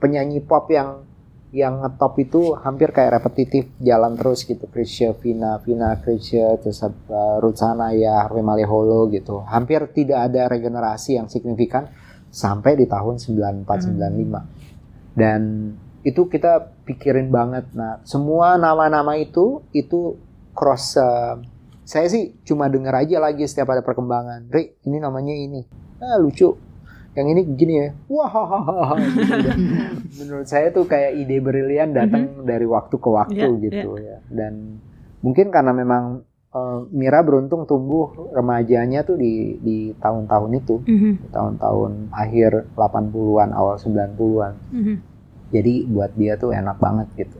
[0.03, 1.07] penyanyi pop yang
[1.53, 6.91] yang ngetop itu hampir kayak repetitif jalan terus gitu Krisya Vina Vina Krisya terus uh,
[7.37, 11.93] Ruth Sanaya Harvey Maleholo gitu hampir tidak ada regenerasi yang signifikan
[12.33, 15.41] sampai di tahun 94 95 dan
[16.01, 20.17] itu kita pikirin banget nah semua nama-nama itu itu
[20.57, 21.37] cross uh,
[21.83, 24.47] saya sih cuma denger aja lagi setiap ada perkembangan.
[24.47, 25.61] Ri ini namanya ini.
[25.99, 26.55] Ah lucu.
[27.13, 27.89] Yang ini gini ya.
[28.07, 28.97] Wah
[30.17, 33.53] menurut saya tuh kayak ide brilian datang dari waktu ke waktu Mhm.
[33.53, 34.17] Ya, gitu ya.
[34.27, 34.81] Dan
[35.19, 40.75] mungkin karena memang eh, Mira beruntung tumbuh remajanya tuh di di tahun-tahun itu.
[40.81, 41.11] Mhm.
[41.19, 44.95] di tahun-tahun akhir 80-an awal 90-an Mhm.
[45.49, 47.37] jadi buat dia tuh enak banget gitu.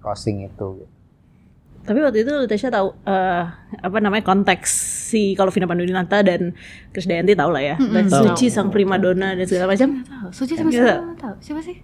[0.00, 0.88] Crossing itu gitu.
[1.84, 3.44] Tapi waktu itu Tasya tahu eh,
[3.78, 4.72] apa namanya konteks
[5.06, 6.56] si kalau Vina Panduwinata dan
[6.90, 7.76] Krisdayanti tahu lah ya.
[7.76, 8.32] Dan Tahu.
[8.32, 10.00] Suci sang primadona dan segala macam.
[10.00, 10.80] Tahu, Suci sama Iya.
[10.98, 11.34] siapa tahu?
[11.38, 11.76] Siapa sih?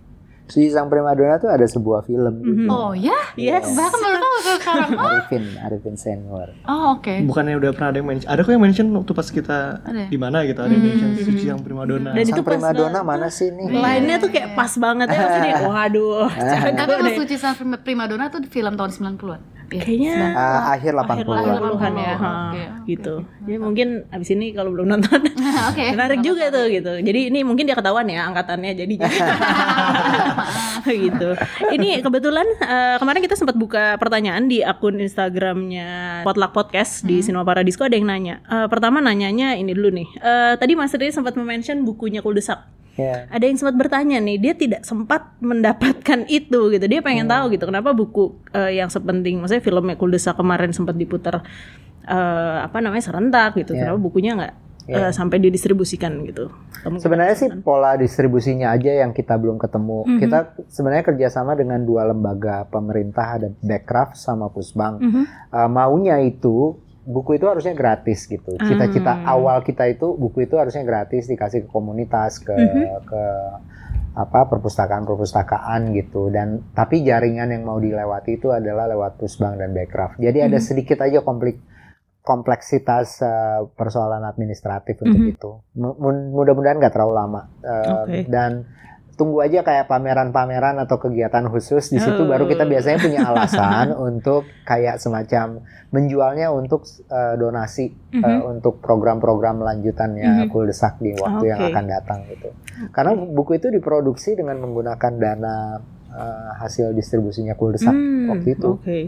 [0.50, 2.42] Suci Sang Primadona tuh ada sebuah film Mhm.
[2.42, 2.66] gitu.
[2.68, 3.14] Oh ya?
[3.38, 3.70] Yes.
[3.70, 4.90] Bahkan baru tahu sekarang.
[5.06, 6.48] Arifin, Arifin Senior.
[6.66, 7.22] Oh oke.
[7.22, 8.26] Bukannya udah pernah ada yang mention.
[8.26, 10.06] Ada kok yang mention waktu pas kita ya?
[10.10, 10.58] di mana gitu.
[10.58, 12.10] Ada yang mention Suci yang primadona.
[12.10, 13.70] Dan itu Sang pas Primadona mana sih nih?
[13.70, 15.54] Lainnya tuh kayak pas banget ya maksudnya.
[15.70, 16.26] Waduh,
[16.74, 17.10] Tapi.
[17.14, 19.40] Suci Prima- Primadona tuh film tahun 90-an.
[19.70, 21.14] Iya, Kayaknya Uh, akhir 80-an.
[21.14, 21.26] akhir
[21.62, 23.14] 80-an ya, ha, Oke, gitu.
[23.46, 25.20] Jadi mungkin abis ini kalau belum nonton
[25.70, 25.94] Oke.
[25.94, 26.92] menarik juga tuh gitu.
[26.98, 29.06] Jadi ini mungkin dia ketahuan ya angkatannya jadinya.
[31.06, 31.30] gitu.
[31.70, 37.46] Ini kebetulan eh, kemarin kita sempat buka pertanyaan di akun Instagramnya Potluck Podcast di Sinema
[37.46, 38.42] Paradisco ada yang nanya.
[38.44, 40.08] Eh, pertama nanyanya ini dulu nih.
[40.16, 42.79] Eh, tadi Mas Riri sempat mention bukunya Kuldesak.
[43.00, 43.16] Ya.
[43.32, 46.84] Ada yang sempat bertanya nih, dia tidak sempat mendapatkan itu gitu.
[46.84, 51.40] Dia pengen tahu gitu kenapa buku eh, yang sepenting, maksudnya filmnya Kuldesak kemarin sempat diputar
[52.04, 53.72] eh, apa namanya serentak gitu.
[53.72, 53.88] Ya.
[53.88, 54.54] Kenapa bukunya nggak
[54.92, 56.52] eh, sampai didistribusikan gitu?
[56.80, 59.98] Kamu Sebenarnya sih pola distribusinya aja yang kita belum ketemu.
[60.08, 60.18] Mhm.
[60.20, 60.38] Kita
[60.72, 65.00] sebenarnya kerjasama dengan dua lembaga pemerintah ada Backcraft sama Pusbang.
[65.00, 65.22] Mhm.
[65.52, 68.54] Uh, maunya itu buku itu harusnya gratis gitu.
[68.56, 69.24] Cita-cita Hmm.
[69.26, 73.04] awal kita itu buku itu harusnya gratis dikasih ke komunitas ke Mhm.
[73.04, 73.22] ke
[74.10, 80.18] apa perpustakaan-perpustakaan gitu dan tapi jaringan yang mau dilewati itu adalah lewat Pusbang dan Backcraft.
[80.18, 80.66] Jadi ada Mhm.
[80.66, 81.62] sedikit aja komplik
[82.20, 85.32] kompleksitas uh, persoalan administratif untuk Mhm.
[85.32, 85.50] itu.
[85.74, 88.28] Mu- mu- Mudah-mudahan nggak terlalu lama Uh, Oke.
[88.28, 88.68] dan
[89.20, 92.24] tunggu aja kayak pameran-pameran atau kegiatan khusus di situ Oh.
[92.24, 95.60] baru kita biasanya punya alasan untuk kayak semacam
[95.90, 98.24] menjualnya untuk uh, donasi Mhm.
[98.24, 100.48] uh, untuk program-program lanjutannya Mhm.
[100.48, 101.68] Kuldesak di waktu yang Oke.
[101.68, 102.48] akan datang gitu.
[102.88, 105.76] Karena buku itu diproduksi dengan menggunakan dana
[106.10, 108.70] uh, hasil distribusinya Kuldesak Hmm, waktu itu.
[108.74, 109.00] Oke.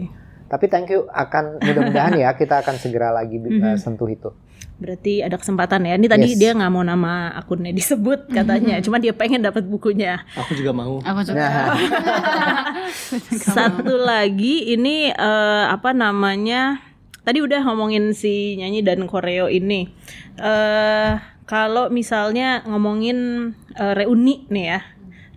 [0.53, 3.73] Tapi thank you akan mudah-mudahan ya kita akan segera lagi uh, Mhm.
[3.75, 4.29] sentuh itu.
[4.73, 5.95] Berarti ada kesempatan ya.
[5.95, 6.37] Ini tadi Yes.
[6.37, 10.21] dia nggak mau nama akunnya disebut katanya, cuma dia pengen dapat bukunya.
[10.35, 10.99] Aku juga mau.
[10.99, 11.41] Aku juga.
[11.41, 11.73] Nah,
[13.55, 16.81] Satu lagi ini eh, apa namanya?
[17.23, 19.87] Tadi udah ngomongin si nyanyi dan koreo ini.
[20.35, 21.11] Eh
[21.45, 24.79] kalau misalnya ngomongin eh, reuni nih ya,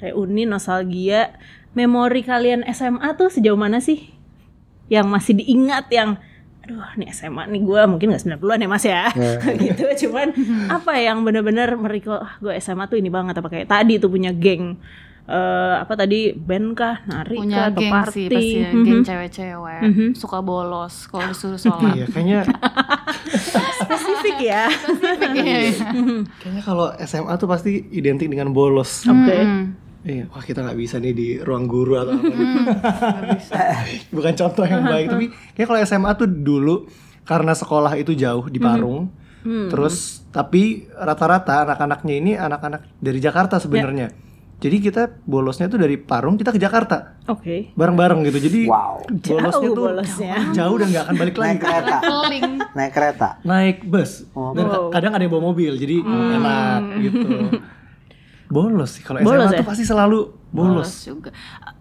[0.02, 1.36] reuni nostalgia,
[1.72, 4.15] memori kalian SMA tuh sejauh mana sih?
[4.88, 6.10] Yang masih diingat yang
[6.58, 9.06] aduh nih SMA nih gue mungkin nggak 90-an ya mas ya
[9.62, 10.34] gitu cuman
[10.68, 14.34] apa yang bener-bener mereka ah, gue SMA tuh ini banget apa kayak tadi tuh punya
[14.34, 14.74] geng
[15.24, 18.82] eh apa tadi band kah nari kah punya atau geng party sih pasti ya, Mhm.
[18.82, 20.08] geng cewek-cewek Mhm.
[20.12, 22.38] suka bolos kalau disuruh sholat Iya, kayaknya
[23.78, 24.64] spesifik ya
[25.32, 25.58] Iya.
[26.36, 29.02] kayaknya kalau SMA tuh pasti identik dengan bolos.
[29.04, 29.85] oke Mm-mm.
[30.06, 32.30] Iya, wah kita nggak bisa nih di ruang guru atau apa.
[32.30, 32.62] Hmm,
[33.18, 33.54] nggak bisa.
[34.08, 36.86] Bukan contoh yang baik, tapi kayak kalau SMA tuh dulu
[37.22, 39.10] karena sekolah itu jauh di Parung.
[39.42, 39.66] Hmm.
[39.66, 44.14] Terus tapi rata-rata anak-anaknya ini anak-anak dari Jakarta sebenarnya.
[44.56, 48.38] Jadi kita bolosnya tuh dari Parung kita ke Jakarta oke bareng-bareng gitu.
[48.40, 49.04] Jadi wow.
[49.04, 50.34] bolosnya Jauh tuh bolosnya.
[50.54, 51.50] jauh dan nggak akan balik lagi.
[51.50, 51.96] Naik kereta,
[52.72, 53.28] naik kereta.
[53.44, 54.24] Naik bus.
[54.32, 54.56] Oh.
[54.56, 54.88] Dan Wow.
[54.88, 57.28] kadang ada yang bawa mobil, jadi enak gitu.
[58.46, 59.60] Bolos sih kalau Bolos SMA ya?
[59.60, 60.18] tuh pasti selalu
[60.48, 60.86] bolos.
[60.86, 61.30] bolos juga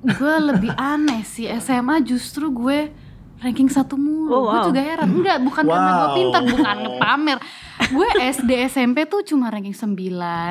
[0.01, 2.89] gue lebih aneh sih SMA justru gue
[3.37, 4.51] ranking satu mulu Oh, wow.
[4.63, 6.15] gue juga heran enggak bukan karena gue Wow.
[6.15, 7.37] pintar bukan ngepamer
[7.85, 9.93] gue SD SMP tuh cuma ranking 9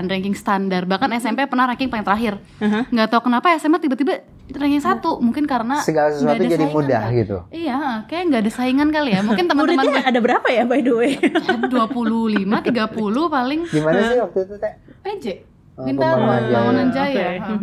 [0.05, 2.87] ranking standar bahkan SMP pernah ranking paling terakhir Aha.
[2.87, 7.03] nggak tahu kenapa SMA tiba-tiba ranking satu mungkin karena Segala sesuatu ada jadi saingan mudah
[7.03, 7.17] kan.
[7.17, 7.37] gitu.
[7.51, 10.93] iya kayak nggak ada saingan kali ya mungkin teman-teman gue ada berapa ya by the
[10.93, 11.13] way
[11.73, 12.55] 25 30
[13.29, 14.73] paling Gimana sih waktu itu teh?
[15.03, 15.25] PJ
[15.77, 16.55] Bintaro Jaya.
[16.55, 17.27] Bangunan Jaya Oke.
[17.37, 17.55] ha.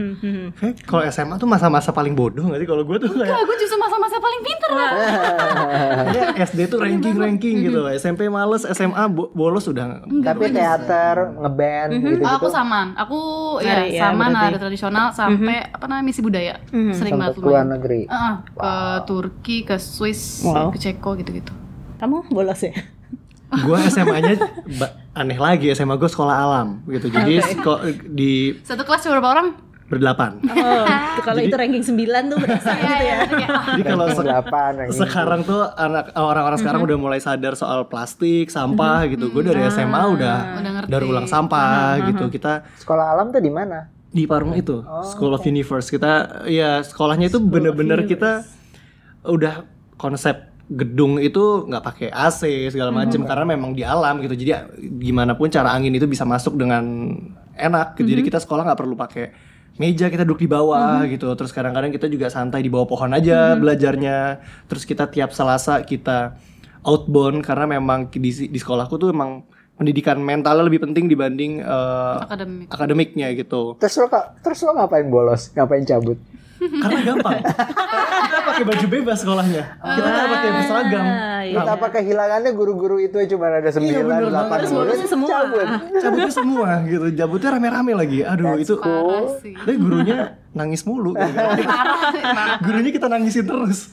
[0.54, 2.68] Kayak kalau SMA tuh masa-masa paling bodoh gak sih?
[2.68, 4.92] Kalau gue tuh kayak Enggak, gue justru masa-masa paling pinter lah.
[6.18, 7.80] ya, SD tuh ranking-ranking gitu.
[7.94, 10.04] SMP males, SMA bo- bolos udah.
[10.04, 12.54] Tapi teater, ngeband gitu Oh, aku gitu.
[12.54, 12.92] sama.
[12.98, 13.20] Aku
[13.58, 14.36] Nari ya ya, sama berarti.
[14.44, 16.56] nari tradisional sampai apa namanya misi budaya.
[16.68, 16.92] Mhm.
[16.92, 17.68] Sering Sampai banget ke luar lumayan.
[17.72, 18.02] negeri.
[18.06, 18.74] Heeh, ke
[19.06, 20.68] Turki, ke Swiss, Wow.
[20.70, 21.54] ke Ceko gitu-gitu.
[21.96, 22.74] kamu bolos ya
[23.54, 24.42] Gue SMA-nya
[25.14, 25.68] aneh lagi.
[25.70, 27.08] SMA gue sekolah alam gitu.
[27.08, 29.50] Jadi seko- di Satu kelas cuma berapa orang?
[29.92, 30.40] berdelapan.
[30.48, 32.00] oh itu kalau itu ranking 9
[32.32, 36.96] tuh berasa gitu ya Kayak, ah, Jadi kalau se- sekarang tuh anak orang-orang sekarang udah
[36.96, 39.28] mulai sadar soal plastik, sampah gitu.
[39.28, 40.88] Gue dari SMA udah Udah ngerti.
[40.88, 42.32] daur ulang sampah gitu.
[42.32, 43.92] Kita Sekolah alam tuh di mana?
[44.08, 48.44] di Parung itu School of Universe kita ya sekolahnya itu bener-bener kita
[49.24, 49.64] udah
[49.96, 54.34] konsep gedung itu nggak pakai AC segala macem karena memang di alam gitu.
[54.34, 54.56] Jadi
[54.98, 57.12] gimana pun cara angin itu bisa masuk dengan
[57.54, 58.08] enak gitu.
[58.08, 59.36] Jadi kita sekolah nggak perlu pakai
[59.76, 61.28] meja kita duduk di bawah gitu.
[61.36, 64.40] Terus kadang-kadang kita juga santai di bawah pohon aja belajarnya.
[64.66, 66.40] Terus kita tiap Selasa kita
[66.82, 69.44] outbound karena memang di, di sekolahku tuh emang
[69.76, 72.68] pendidikan mentalnya lebih penting dibanding eh, akademik.
[72.70, 73.76] akademiknya gitu.
[73.76, 75.50] Terus lo, kak- terus lo ngapain bolos?
[75.52, 76.16] Ngapain cabut?
[76.62, 77.42] Karena gampang.
[78.22, 79.64] kita pakai baju bebas sekolahnya.
[79.82, 81.06] Kita nggak pakai seragam.
[81.06, 81.56] Ah, iya.
[81.58, 85.28] Betapa kehilangannya guru-guru itu cuma ada sembilan, bener delapan lulusnya semua.
[85.28, 85.68] cabut.
[85.98, 87.06] Cabutnya semua gitu.
[87.12, 88.20] Cabutnya rame-rame lagi.
[88.22, 88.78] Aduh itu.
[88.78, 89.58] Parah sih.
[89.58, 90.18] Tapi gurunya
[90.54, 91.18] nangis mulu.
[91.18, 91.34] gitu.
[92.66, 93.90] Gurunya kita nangisin terus.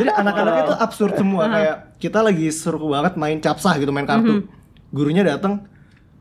[0.00, 4.46] Jadi anak-anaknya tuh absurd semua kayak kita lagi seru banget main capsah gitu main kartu.
[4.88, 5.68] Gurunya datang,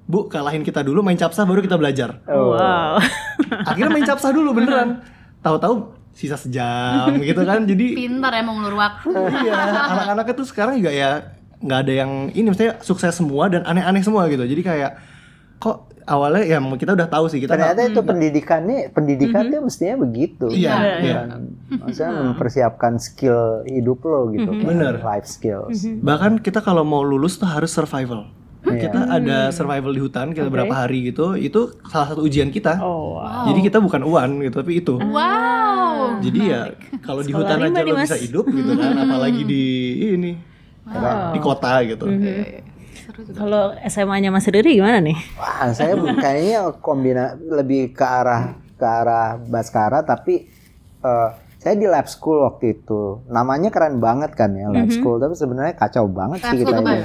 [0.03, 2.51] "Bu, kalahin kita dulu main capsah baru kita belajar." Oh.
[2.51, 2.99] Wow.
[3.63, 4.99] Akhirnya main capsah dulu beneran.
[5.47, 5.75] Tahu-tahu
[6.11, 7.63] sisa sejam gitu kan.
[7.63, 9.09] Jadi Pintar ya mau ngulur waktu.
[9.43, 9.53] iya,
[9.87, 11.11] anak-anaknya tuh sekarang juga ya
[11.57, 14.41] nggak ada yang ini maksudnya sukses semua dan aneh-aneh semua gitu.
[14.41, 14.91] Jadi kayak
[15.57, 19.95] kok awalnya ya kita udah tahu sih kita Ternyata nggak- itu pendidikannya, pendidikan tuh mestinya
[19.99, 20.47] begitu.
[20.47, 21.19] Iya, iya.
[21.27, 21.41] Kan,
[21.81, 24.47] Maksudnya mempersiapkan skill hidup lo gitu.
[24.47, 24.93] kan, Bener.
[25.01, 25.81] Life skills.
[25.99, 28.29] Bahkan kita kalau mau lulus tuh harus survival.
[28.77, 28.83] Iya.
[28.87, 32.77] Kita ada survival di hutan, kita berapa hari gitu, itu salah satu ujian kita.
[32.79, 33.49] Oh, wow.
[33.49, 34.95] Jadi kita bukan uan gitu, tapi itu.
[35.01, 36.21] Wow.
[36.21, 36.71] Jadi ya
[37.01, 39.63] kalau di hutan aja lo bisa hidup gitu kan, apalagi di
[40.13, 40.31] ini
[41.33, 42.05] di kota gitu.
[43.07, 43.37] Seru juga.
[43.39, 45.17] Kalau SMA-nya Mas Riri gimana nih?
[45.39, 50.45] Wah, saya kayaknya kombina lebih ke arah ke arah Baskara tapi
[51.01, 53.25] eh, saya di lab school waktu itu.
[53.33, 56.99] Namanya keren banget kan ya lab school, tapi sebenarnya kacau banget Lab sih kita ini.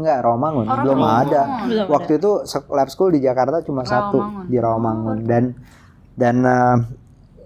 [0.00, 1.42] Rawamangun Oh, belum ada.
[1.68, 2.30] Belum waktu itu
[2.72, 5.52] lab school di Jakarta cuma satu di Rawamangun dan
[6.16, 6.76] dan eh,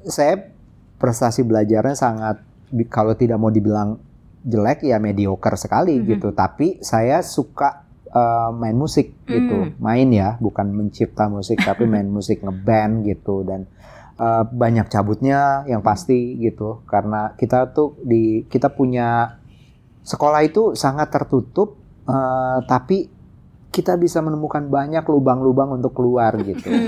[0.07, 0.39] saya
[1.03, 2.41] prestasi belajarnya sangat
[2.89, 3.99] kalau tidak mau dibilang
[4.47, 6.31] jelek ya mediocre sekali gitu.
[6.31, 12.39] Tapi saya suka eh, main musik gitu, main ya, bukan mencipta musik tapi main musik
[12.39, 13.43] ngeband gitu.
[13.43, 13.67] Dan
[14.23, 16.87] eh, banyak cabutnya yang pasti gitu.
[16.87, 19.39] Karena kita tuh di kita punya
[20.07, 21.75] sekolah itu sangat tertutup
[22.07, 23.11] eh, tapi
[23.73, 26.69] kita bisa menemukan banyak lubang-lubang untuk keluar gitu.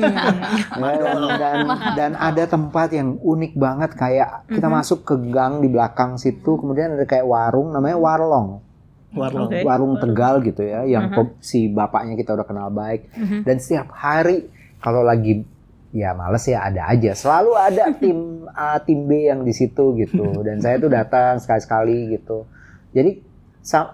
[0.74, 1.59] Ya, dan, dan
[1.97, 6.93] dan ada tempat yang unik banget kayak kita masuk ke gang di belakang situ kemudian
[6.93, 8.61] ada kayak warung namanya Warlong.
[9.14, 9.49] Warlock.
[9.49, 9.62] Oke.
[9.64, 13.09] Warung Tegal gitu ya yang pe- si bapaknya kita udah kenal baik.
[13.47, 14.51] Dan setiap hari
[14.82, 15.47] kalau lagi
[15.95, 17.14] ya males ya ada aja.
[17.14, 20.42] Selalu ada tim A tim B yang di situ gitu.
[20.42, 22.51] Dan saya tuh datang sekali-sekali gitu.
[22.90, 23.22] Jadi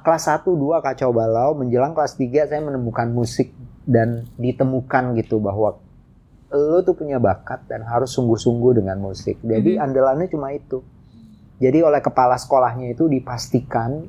[0.00, 3.52] kelas 1 2 kacau balau menjelang kelas 3 saya menemukan musik
[3.84, 5.78] dan ditemukan gitu bahwa
[6.50, 9.38] lo tuh punya bakat dan harus sungguh-sungguh dengan musik.
[9.44, 10.82] Jadi andalannya cuma itu.
[11.60, 14.08] Jadi oleh kepala sekolahnya itu dipastikan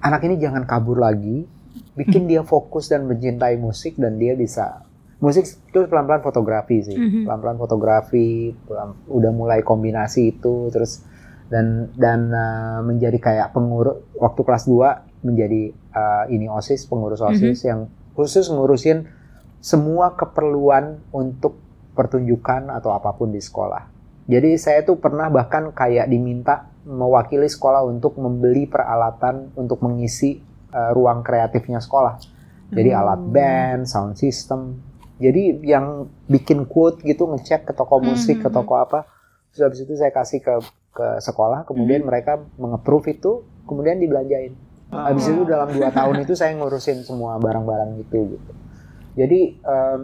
[0.00, 1.46] anak ini jangan kabur lagi.
[1.94, 4.87] Bikin dia fokus dan mencintai musik dan dia bisa
[5.18, 6.94] musik itu pelan-pelan fotografi sih
[7.26, 11.02] pelan-pelan fotografi pelan- udah mulai kombinasi itu terus
[11.48, 15.62] dan dan uh, menjadi kayak pengurus waktu kelas 2 menjadi
[15.96, 19.08] uh, ini OSIS pengurus OSIS yang khusus ngurusin
[19.58, 21.58] semua keperluan untuk
[21.98, 23.90] pertunjukan atau apa pun di sekolah.
[24.28, 30.38] Jadi saya tuh pernah bahkan kayak diminta mewakili sekolah untuk membeli peralatan untuk mengisi
[30.70, 32.20] uh, ruang kreatifnya sekolah.
[32.68, 34.76] Jadi alat band, sound system.
[35.18, 39.02] Jadi yang bikin quote gitu ngecek ke toko musik, ke toko apa.
[39.50, 40.54] Terus habis itu saya kasih ke
[40.94, 44.54] ke sekolah, kemudian mereka mengapprove itu, kemudian dibelanjain.
[44.88, 48.52] Habis itu dalam dua tahun itu saya ngurusin semua barang-barang itu gitu.
[49.18, 50.00] Jadi em,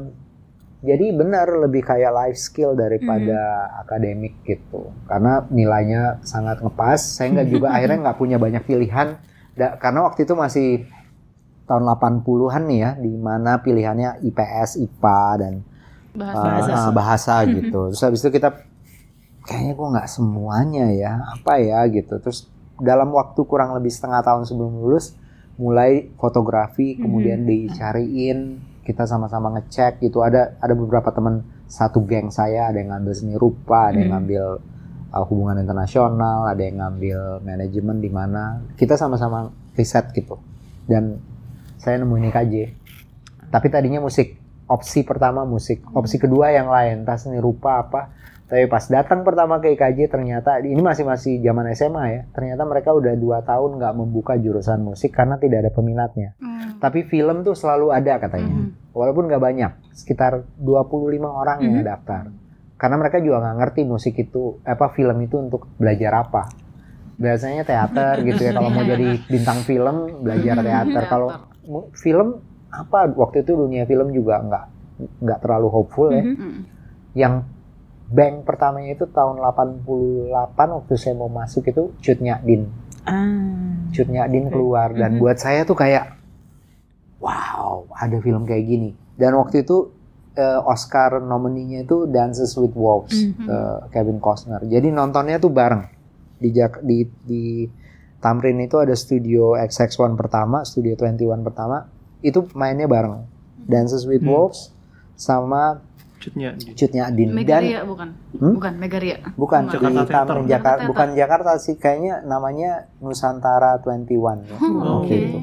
[0.85, 4.93] jadi benar lebih kayak life skill daripada akademik gitu.
[5.09, 7.01] Karena nilainya sangat ngepas.
[7.01, 9.17] Saya nggak juga akhirnya nggak punya banyak pilihan.
[9.57, 10.85] Da- karena waktu itu masih
[11.65, 15.55] tahun 80-an nih ya, di mana pilihannya IPS, IPA dan
[16.15, 16.71] Bahasa.
[16.71, 17.91] uh, bahasa gitu.
[17.91, 18.55] Terus habis itu kita
[19.45, 22.23] kayaknya kok nggak semuanya ya, apa ya gitu.
[22.23, 22.47] Terus
[22.79, 25.19] dalam waktu kurang lebih setengah tahun sebelum lulus,
[25.59, 30.23] mulai fotografi, kemudian dicariin, kita sama-sama ngecek gitu.
[30.23, 34.45] Ada ada beberapa teman satu geng saya, ada yang ngambil seni rupa, ada yang ngambil
[35.11, 40.39] uh, hubungan internasional, ada yang ngambil manajemen di mana kita sama-sama riset gitu.
[40.87, 41.19] Dan
[41.85, 42.55] saya nemuin IKJ.
[43.53, 44.41] Tapi tadinya musik.
[44.65, 45.85] Opsi pertama musik.
[45.93, 48.17] Opsi kedua yang lain, entah seni rupa apa.
[48.45, 52.23] Tapi pas datang pertama ke IKJ ternyata ini masih masih zaman SMA ya.
[52.33, 56.33] Ternyata mereka udah dua tahun nggak membuka jurusan musik karena tidak ada peminatnya.
[56.41, 56.81] Hmm.
[56.81, 58.73] Tapi film tuh selalu ada katanya.
[58.97, 62.33] Walaupun nggak banyak, sekitar 25 orang yang daftar.
[62.77, 66.45] Karena mereka juga nggak ngerti musik itu apa film itu untuk belajar apa.
[67.15, 71.03] Biasanya teater gitu ya kalau mau jadi bintang film belajar teater.
[71.09, 71.54] Kalau
[71.95, 74.65] film apa waktu itu dunia film juga nggak
[75.23, 76.23] nggak terlalu hopeful ya.
[76.23, 76.67] Hmm.
[77.15, 77.35] Yang
[78.05, 79.87] bank pertamanya itu tahun 88
[80.55, 82.69] waktu saya mau masuk itu Cut Din.
[83.09, 83.89] Ah.
[83.91, 84.99] Cut Din keluar Mhm.
[85.01, 86.15] dan buat saya tuh kayak
[87.23, 89.91] wow ada film kayak gini dan waktu itu
[90.35, 94.67] eh, Oscar nomininya itu Dances with Wolves eh, Kevin Costner.
[94.67, 95.87] Jadi nontonnya tuh bareng
[96.43, 96.51] di
[96.83, 97.43] di di
[98.25, 101.93] Tamrin itu ada studio XX1 pertama, studio 21 pertama
[102.25, 103.29] itu mainnya bareng.
[103.69, 104.73] Dances with Wolves
[105.13, 105.85] sama
[106.17, 106.57] Cutnya.
[106.57, 108.09] Cutnya Adin dan Megaria bukan?
[108.41, 108.57] Hmm?
[108.57, 109.21] Bukan Megaria.
[109.37, 110.25] bukan di Jakarta Theater.
[110.25, 114.09] Tamrin Jakarta Jakarta bukan Jakarta sih kayaknya namanya Nusantara 21
[114.49, 114.57] ya.
[114.57, 115.13] Waktu oke.
[115.13, 115.41] itu.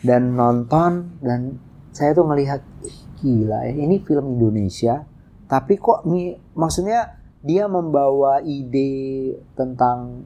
[0.00, 1.60] Dan nonton dan
[1.92, 5.04] saya tuh melihat "Ih, gila ya ini film Indonesia
[5.44, 10.24] tapi kok mi- maksudnya dia membawa ide tentang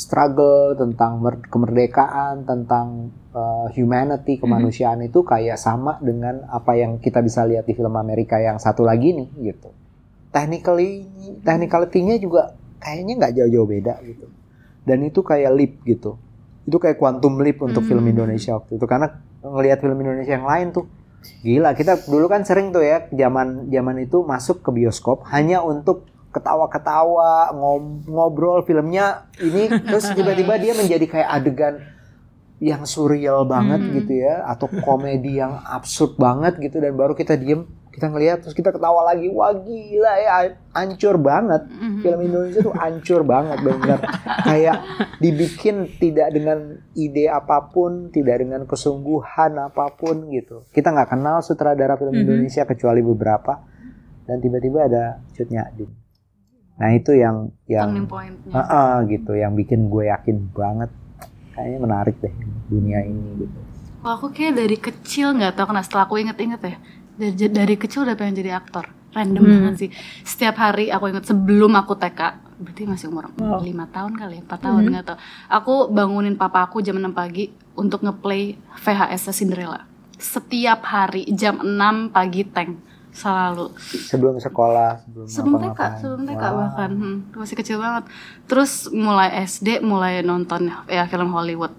[0.00, 7.20] struggle tentang mer- kemerdekaan tentang uh, humanity kemanusiaan itu kayak sama dengan apa yang kita
[7.20, 9.68] bisa lihat di film Amerika yang satu lagi nih gitu.
[10.32, 11.04] Technically
[11.44, 14.26] technicality-nya juga kayaknya nggak jauh-jauh beda gitu.
[14.88, 16.16] Dan itu kayak leap gitu.
[16.64, 18.86] Itu kayak quantum leap untuk film Indonesia waktu itu.
[18.88, 20.88] Karena ngelihat film Indonesia yang lain tuh
[21.44, 21.76] gila.
[21.76, 27.50] Kita dulu kan sering tuh ya zaman zaman itu masuk ke bioskop hanya untuk ketawa-ketawa
[27.54, 31.74] ngob- ngobrol filmnya ini terus tiba-tiba dia menjadi kayak adegan
[32.60, 37.64] yang surreal banget gitu ya atau komedi yang absurd banget gitu dan baru kita diem
[37.90, 41.66] kita ngelihat terus kita ketawa lagi wah gila ya hancur banget.
[42.00, 43.98] Film Indonesia tuh hancur banget benar
[44.48, 44.76] kayak
[45.18, 50.62] dibikin tidak dengan ide apa pun tidak dengan kesungguhan apa pun gitu.
[50.70, 53.58] Kita nggak kenal sutradara film Indonesia kecuali beberapa
[54.30, 55.99] dan tiba-tiba ada cutnya Adin
[56.80, 58.52] nah itu yang Turning yang point-nya.
[58.56, 60.90] Heeh, gitu yang bikin gue yakin banget
[61.52, 62.32] kayaknya menarik deh
[62.72, 63.58] dunia ini gitu.
[64.00, 66.76] Kalau aku kayak dari kecil nggak tahu kenapa setelah aku inget-inget ya
[67.20, 68.88] dari, dari kecil udah pengen jadi aktor.
[69.10, 69.90] Random banget sih.
[70.22, 72.20] Setiap hari aku inget sebelum aku TK
[72.62, 73.32] berarti masih umur
[73.64, 75.18] lima tahun kali ya empat tahun nggak tahu.
[75.50, 79.84] Aku bangunin papa aku jam 6 pagi untuk ngeplay VHS Cinderella.
[80.16, 86.52] Setiap hari jam 6 pagi tank selalu sebelum sekolah sebelum sebelum TK sebelum TK Wah.
[86.54, 88.06] bahkan hmm, masih kecil banget
[88.46, 91.74] terus mulai SD mulai nonton ya film Hollywood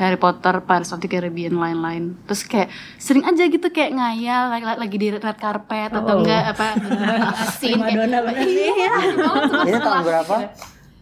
[0.00, 2.16] Harry Potter, Pirates of the Caribbean, lain-lain.
[2.24, 6.24] Terus kayak sering aja gitu kayak ngayal lagi, lagi di red carpet atau Oh.
[6.24, 6.66] enggak apa
[7.60, 8.72] scene kayak Madonna bener nih.
[8.80, 8.94] iya.
[9.68, 10.36] ini tahun berapa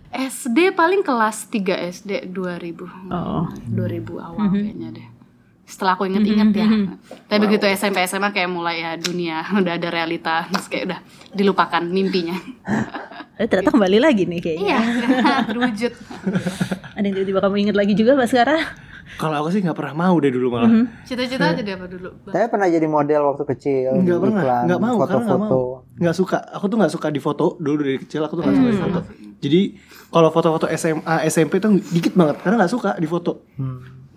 [0.09, 2.91] SD paling kelas 3 SD 2000.
[3.13, 3.47] Oh.
[3.71, 5.07] 2000 awal kayaknya deh.
[5.69, 6.69] Setelah aku inget-inget ya.
[7.29, 11.01] Tapi begitu SMP SMA kayak mulai ya dunia udah ada realita terus kayak udah
[11.37, 12.37] dilupakan mimpinya.
[13.39, 14.67] Eh, ternyata kembali lagi nih kayaknya.
[14.67, 14.79] Iya,
[15.55, 15.93] terwujud.
[16.99, 18.67] Ada yang tiba-tiba kamu inget lagi juga Mbak sekarang?
[19.15, 20.91] Kalau aku sih nggak pernah mau deh dulu malah.
[21.07, 22.19] Cita-cita aja deh apa dulu?
[22.35, 25.63] saya pernah jadi model waktu kecil Nggak pernah, nggak mau karena nggak mau.
[26.03, 26.39] Nggak suka.
[26.51, 28.27] Aku tuh nggak suka di foto dulu dari kecil.
[28.27, 29.01] Aku tuh nggak suka di foto.
[29.39, 29.61] Jadi
[30.11, 33.47] kalau foto-foto SMA, SMP tuh dikit banget karena nggak suka di foto.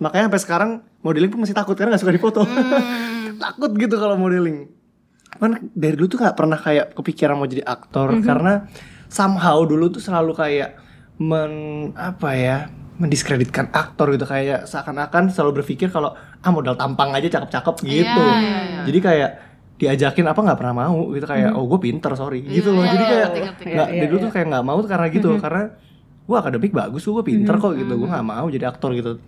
[0.02, 0.70] Makanya sampai sekarang
[1.06, 2.42] modeling pun masih takut karena nggak suka di foto.
[3.46, 4.66] takut gitu kalau modeling.
[5.38, 8.66] Kan dari dulu tuh nggak pernah kayak kepikiran mau jadi aktor karena
[9.06, 10.70] somehow dulu tuh selalu kayak
[11.22, 11.52] men
[11.94, 12.58] apa ya
[13.00, 18.22] mendiskreditkan aktor gitu kayak seakan-akan selalu berpikir kalau ah modal tampang aja cakep-cakep gitu.
[18.22, 18.82] Iya, iya, iya.
[18.86, 19.30] Jadi kayak
[19.82, 22.86] diajakin apa nggak pernah mau gitu kayak oh gue pinter sorry gitu loh.
[22.86, 23.28] iya, Jadi iya, kayak
[23.74, 25.62] nggak dari dulu tuh kayak nggak mau karena gitu karena
[26.22, 29.18] gue akademik bagus gue pinter kok gitu gue nggak mau jadi aktor gitu.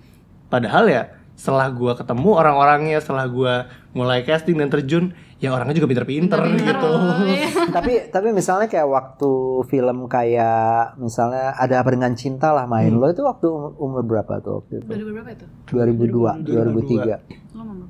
[0.47, 1.03] Padahal ya
[1.35, 3.55] setelah gue ketemu orang-orangnya setelah gue
[3.93, 6.91] mulai casting dan terjun ya orangnya juga pinter-pinter gitu.
[7.77, 9.31] tapi tapi misalnya kayak waktu
[9.65, 14.39] film kayak misalnya ada apa dengan cinta lah main lo itu waktu um- umur berapa
[14.39, 15.47] tuh waktu itu 2000 berapa itu?
[15.69, 17.19] 2002 2003
[17.51, 17.87] Lo berapa?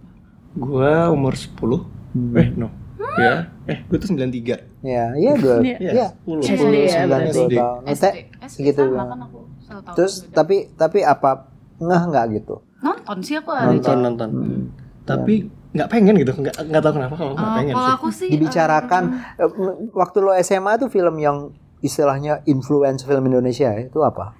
[0.56, 1.52] gue umur 10
[2.34, 2.68] Eh no
[3.14, 5.78] Ya Eh gue tuh 93 ya iya dua Iya.
[5.92, 6.42] ya sepuluh.
[6.42, 7.40] 10 SD ya, 9 berarti.
[7.44, 9.04] 10 tahun SD, Teh, SD gitu sama ya.
[9.04, 10.32] kan aku satu tahun terus beda.
[10.34, 11.30] tapi tapi apa
[11.76, 12.62] ngeh nggak gitu?
[12.80, 14.30] Nonton sih aku ada Nonton nonton.
[15.02, 15.34] Tapi
[15.72, 16.32] nggak pengen gitu.
[16.34, 17.96] Nggak nggak tahu kenapa kalau nggak Oh, pengen kalau sih.
[17.96, 19.02] aku sih dibicarakan
[19.36, 19.50] eh,
[19.90, 21.50] waktu lo SMA tuh film yang
[21.80, 24.32] istilahnya influence film Indonesia ya, itu apa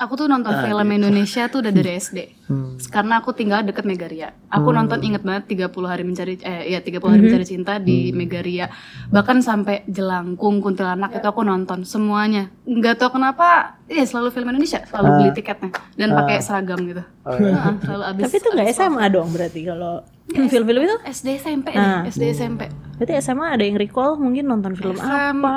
[0.00, 2.18] Aku tuh nonton film Indonesia tuh udah dari SD.
[2.94, 4.32] Karena aku tinggal deket Megaria.
[4.48, 8.72] Aku nonton inget banget 30 hari mencari eh ya 30 hari mencari cinta di Megaria.
[9.12, 12.48] Bahkan sampai Jelangkung, Kuntilanak itu aku nonton semuanya.
[12.64, 15.68] Nggak tahu kenapa, iya selalu film Indonesia, selalu beli tiketnya
[16.00, 17.04] dan pakai seragam gitu.
[17.28, 18.22] Heeh, selalu abis.
[18.24, 20.00] Tapi itu nggak SMA dong berarti kalau
[20.30, 20.96] film-film itu?
[21.04, 22.00] SD SMP Ah.
[22.00, 22.62] deh, SD SMP.
[22.94, 25.52] Berarti SMA ada yang recall mungkin nonton film SMA, apa?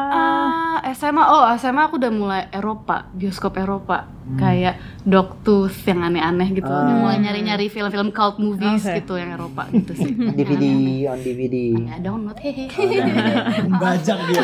[0.89, 6.95] SMA, oh SMA aku udah mulai Eropa, bioskop Eropa, kayak Dogtooth yang aneh-aneh gitu, Udah
[6.95, 9.03] mulai nyari-nyari film-film cult movies Oke.
[9.03, 10.15] gitu yang Eropa gitu sih.
[10.31, 10.63] DVD
[11.11, 12.71] on DVD Ya download, hehehe.
[13.83, 14.43] Bajak dia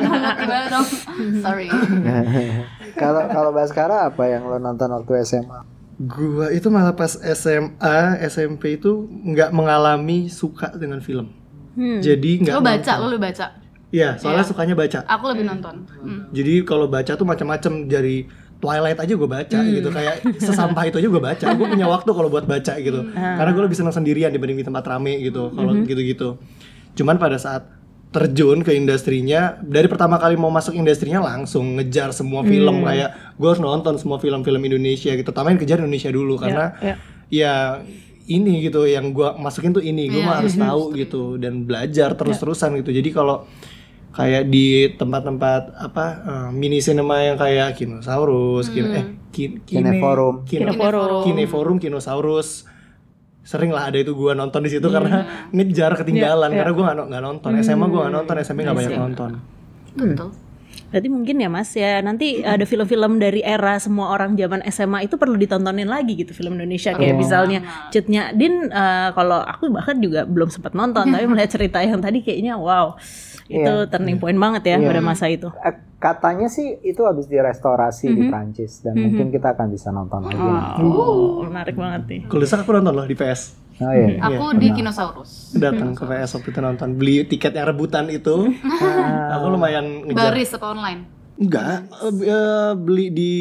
[0.00, 0.86] download gimana dong?
[1.38, 1.68] Sorry.
[3.00, 8.82] kalau kalau Baskara apa yang lo nonton waktu SMA Gua itu malah pas SMA, SMP
[8.82, 11.30] itu nggak mengalami suka dengan film.
[11.78, 12.02] Hmm.
[12.02, 12.96] Jadi nggak Lo baca, nonton.
[13.02, 13.46] lo lebih baca.
[13.94, 15.06] Iya, soalnya sukanya baca.
[15.06, 15.86] Aku lebih nonton.
[16.02, 16.26] Hmm.
[16.34, 18.26] Jadi kalau baca tuh macam-macam dari
[18.58, 22.32] Twilight aja gue baca gitu kayak sesampah itu aja gue baca gue punya waktu kalau
[22.32, 26.40] buat baca gitu karena gue lebih senang sendirian dibanding di tempat rame gitu kalau gitu-gitu
[26.96, 27.68] cuman pada saat
[28.14, 32.86] terjun ke industrinya dari pertama kali mau masuk industrinya langsung ngejar semua film.
[32.86, 35.26] Kayak gue harus nonton semua film-film Indonesia gitu.
[35.26, 36.94] Yang kejar Indonesia dulu karena ya.
[37.28, 37.54] ya.
[38.24, 40.06] ini gitu yang gua masukin tuh ini.
[40.06, 42.94] Gue Iya, mah harus tahu gitu dan belajar terus-terusan gitu.
[42.94, 43.44] Jadi kalau
[44.14, 50.46] kayak di tempat-tempat apa eh, mini cinema yang kayak Kinosaurus, kin eh kin, kine- Kineforum.
[50.46, 51.22] kino- Kineforum.
[51.26, 52.64] Kineforum, Kinosaurus
[53.44, 55.20] sering lah ada itu gua nonton di situ karena
[55.50, 58.92] ngejar ketinggalan karena gua nggak no- nggak nonton SMA gua nggak nonton SMP nggak banyak
[58.98, 59.30] nonton.
[59.94, 60.30] Betul.
[60.90, 61.98] Berarti mungkin ya Mas ya.
[62.04, 66.54] Nanti ada film-film dari era semua orang zaman SMA itu perlu ditontonin lagi gitu film
[66.54, 66.94] Indonesia.
[66.94, 67.60] Kayak misalnya
[67.90, 72.22] Cutnya Din eh, kalau aku bahkan juga belum sempat nonton tapi melihat cerita yang tadi
[72.22, 72.94] kayaknya wow
[73.44, 75.52] itu turning point banget ya pada masa itu.
[75.60, 80.36] Eh, Katanya sih itu habis direstorasi di Prancis dan mungkin kita akan bisa nonton lagi.
[80.36, 82.20] Oh, menarik banget nih.
[82.28, 84.18] kalau aku nonton loh di PS Oh iya.
[84.20, 85.50] Aku di Kinosaurus.
[85.52, 88.54] datang ke PS waktu itu nonton beli tiket yang rebutan itu
[89.28, 91.00] aku lumayan ngejar Baris apa online?
[91.34, 91.90] enggak
[92.22, 93.32] eh, beli di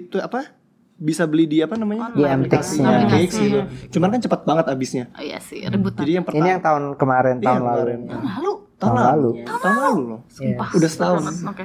[0.00, 0.56] itu apa
[0.94, 2.88] bisa beli di apa namanya Di MTX Iya.
[3.02, 3.60] MTX gitu
[3.92, 6.00] cuman kan cepat banget abisnya Oh iya sih, rebutan.
[6.00, 7.76] jadi yang Ini pertama yang tahun kemarin Iya, tahun lalu.
[7.76, 7.98] kemarin.
[8.00, 9.60] Lalu tahun Tahun lalu lalu.
[9.60, 10.68] tahun lalu loh Sumpah.
[10.72, 11.64] udah setahun Oke.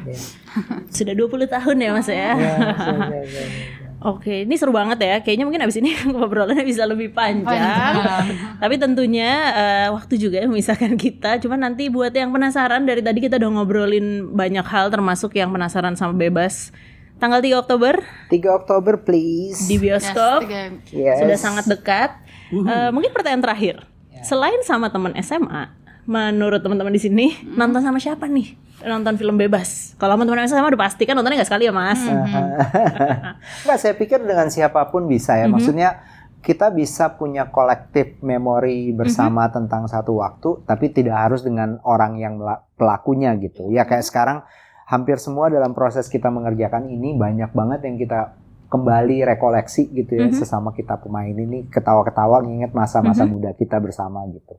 [0.97, 2.32] Sudah 20 tahun ya Mas ya.
[4.00, 5.20] Oke, ini seru banget ya.
[5.20, 8.00] Kayaknya mungkin abis ini ngobrolannya bisa lebih panjang.
[8.56, 11.36] Tapi tentunya eh, waktu juga yang memisahkan kita.
[11.39, 15.93] Cuma nanti buat yang penasaran dari tadi kita udah ngobrolin banyak hal termasuk yang penasaran
[15.93, 16.72] sama bebas.
[17.20, 18.00] Tanggal 3 Oktober
[18.32, 19.68] 3 Oktober please.
[19.68, 21.20] di bioskop Tiga- Yes.
[21.20, 22.16] sudah sangat dekat.
[22.50, 23.84] Eh, mungkin pertanyaan terakhir.
[24.20, 25.76] Selain sama teman SMA,
[26.10, 28.57] menurut teman-teman di sini nonton sama siapa nih?
[28.82, 29.93] Nonton film bebas.
[30.01, 32.01] Kalau sama teman SMA udah pasti kan nontonnya nggak sekali ya Mas.
[33.62, 35.45] Enggak, saya pikir dengan siapa pun bisa ya.
[35.45, 36.01] Maksudnya
[36.41, 42.41] kita bisa punya kolektif memori bersama tentang satu waktu, tapi tidak harus dengan orang yang
[42.74, 43.70] pelakunya gitu.
[43.70, 44.41] Ya kayak sekarang
[44.89, 48.34] hampir semua dalam proses kita mengerjakan ini banyak banget yang kita
[48.70, 54.57] kembali rekoleksi gitu ya sesama kita pemain ini ketawa-ketawa nginget masa-masa muda kita bersama gitu.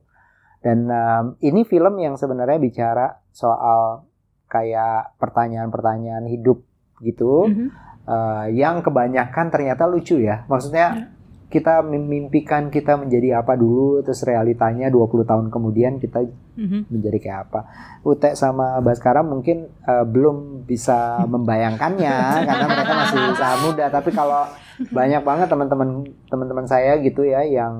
[0.61, 4.05] Dan em, ini film yang sebenarnya bicara soal
[4.45, 6.61] kayak pertanyaan-pertanyaan hidup
[6.99, 7.67] gitu Mhm.
[8.03, 10.45] eh, yang kebanyakan ternyata lucu ya.
[10.45, 11.13] Maksudnya
[11.47, 16.23] kita memimpikan kita menjadi apa dulu terus realitanya 20 tahun kemudian kita
[16.55, 16.87] Mhm.
[16.87, 17.59] menjadi kayak apa.
[18.01, 20.97] Ute sama Baskara mungkin eh, belum bisa
[21.33, 24.45] membayangkannya karena mereka masih sangat muda tapi kalau
[24.87, 25.89] banyak banget teman-teman
[26.25, 27.75] teman-teman saya gitu ya yang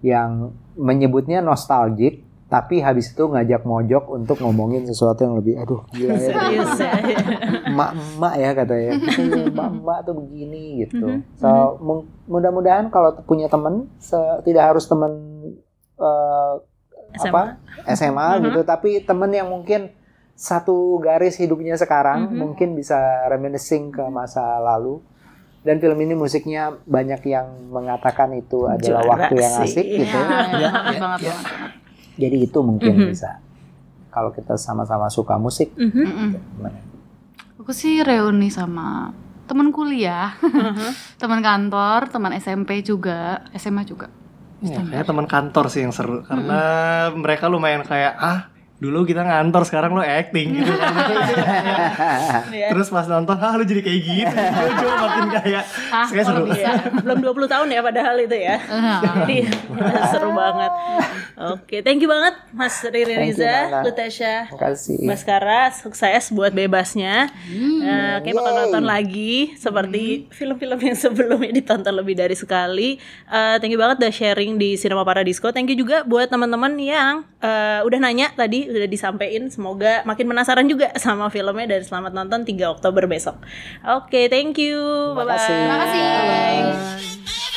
[0.00, 6.14] yang menyebutnya nostalgic tapi habis itu ngajak mojok untuk ngomongin sesuatu yang lebih aduh gila
[6.14, 6.30] ya.
[6.30, 6.92] Ya.
[7.66, 8.90] emak-emak ya katanya.
[9.50, 11.06] Emak-emak tuh begini gitu.
[11.18, 11.48] Mhm, so
[11.82, 13.90] mung- mudah-mudahan kalau punya temen
[14.46, 15.12] tidak harus temen
[15.98, 16.54] eh,
[17.18, 17.30] SMA.
[17.30, 17.42] apa
[17.90, 19.90] SMA gitu tapi temen yang mungkin
[20.34, 22.98] satu garis hidupnya sekarang mungkin bisa
[23.30, 24.98] reminiscing ke masa lalu
[25.64, 29.64] dan film ini musiknya banyak yang mengatakan itu adalah Juara waktu yang sih.
[29.72, 31.70] asik gitu Iya, iya, banget banget banget.
[32.14, 33.06] jadi itu mungkin Mhm.
[33.08, 33.30] bisa
[34.08, 36.04] kalau kita sama-sama suka musik Mhm.
[36.04, 36.30] Mm-mm.
[37.56, 39.08] Aku sih reuni sama
[39.44, 40.36] teman kuliah,
[41.20, 44.08] teman kantor, teman SMP juga, SMA juga.
[44.60, 46.60] Ya, kayaknya teman kantor sih yang seru karena
[47.10, 50.92] mereka lumayan kayak ah dulu kita ngantor sekarang lo acting gitu kan.
[52.50, 52.68] Iya.
[52.74, 54.36] Terus pas nonton ah lu jadi kayak gitu.
[54.76, 56.44] Cuma makin kayak Ah, kayak seru.
[56.50, 58.56] Iya, belum 20 tahun ya padahal itu ya.
[59.00, 59.38] Jadi
[60.12, 60.72] seru banget.
[61.34, 63.82] Oke, thank you banget Mas Riri Riza.
[63.82, 67.30] Lutasha, kasih Baskara, sukses buat bebasnya.
[67.80, 72.98] Eh, kayak bakal nonton lagi seperti film-film yang sebelumnya ditonton lebih dari sekali.
[73.26, 75.50] Eh, thank you banget udah sharing di Cinema Paradisco.
[75.50, 79.48] Thank you juga buat teman-teman yang eh, udah nanya tadi udah disampaikan.
[79.52, 83.40] Semoga makin penasaran juga sama filmnya dan selamat nonton 3 Oktober besok.
[83.84, 84.80] Oke, thank you.
[85.12, 85.48] Terima Bye-bye.
[85.48, 86.02] Terima kasih.
[86.02, 87.53] Bye-bye.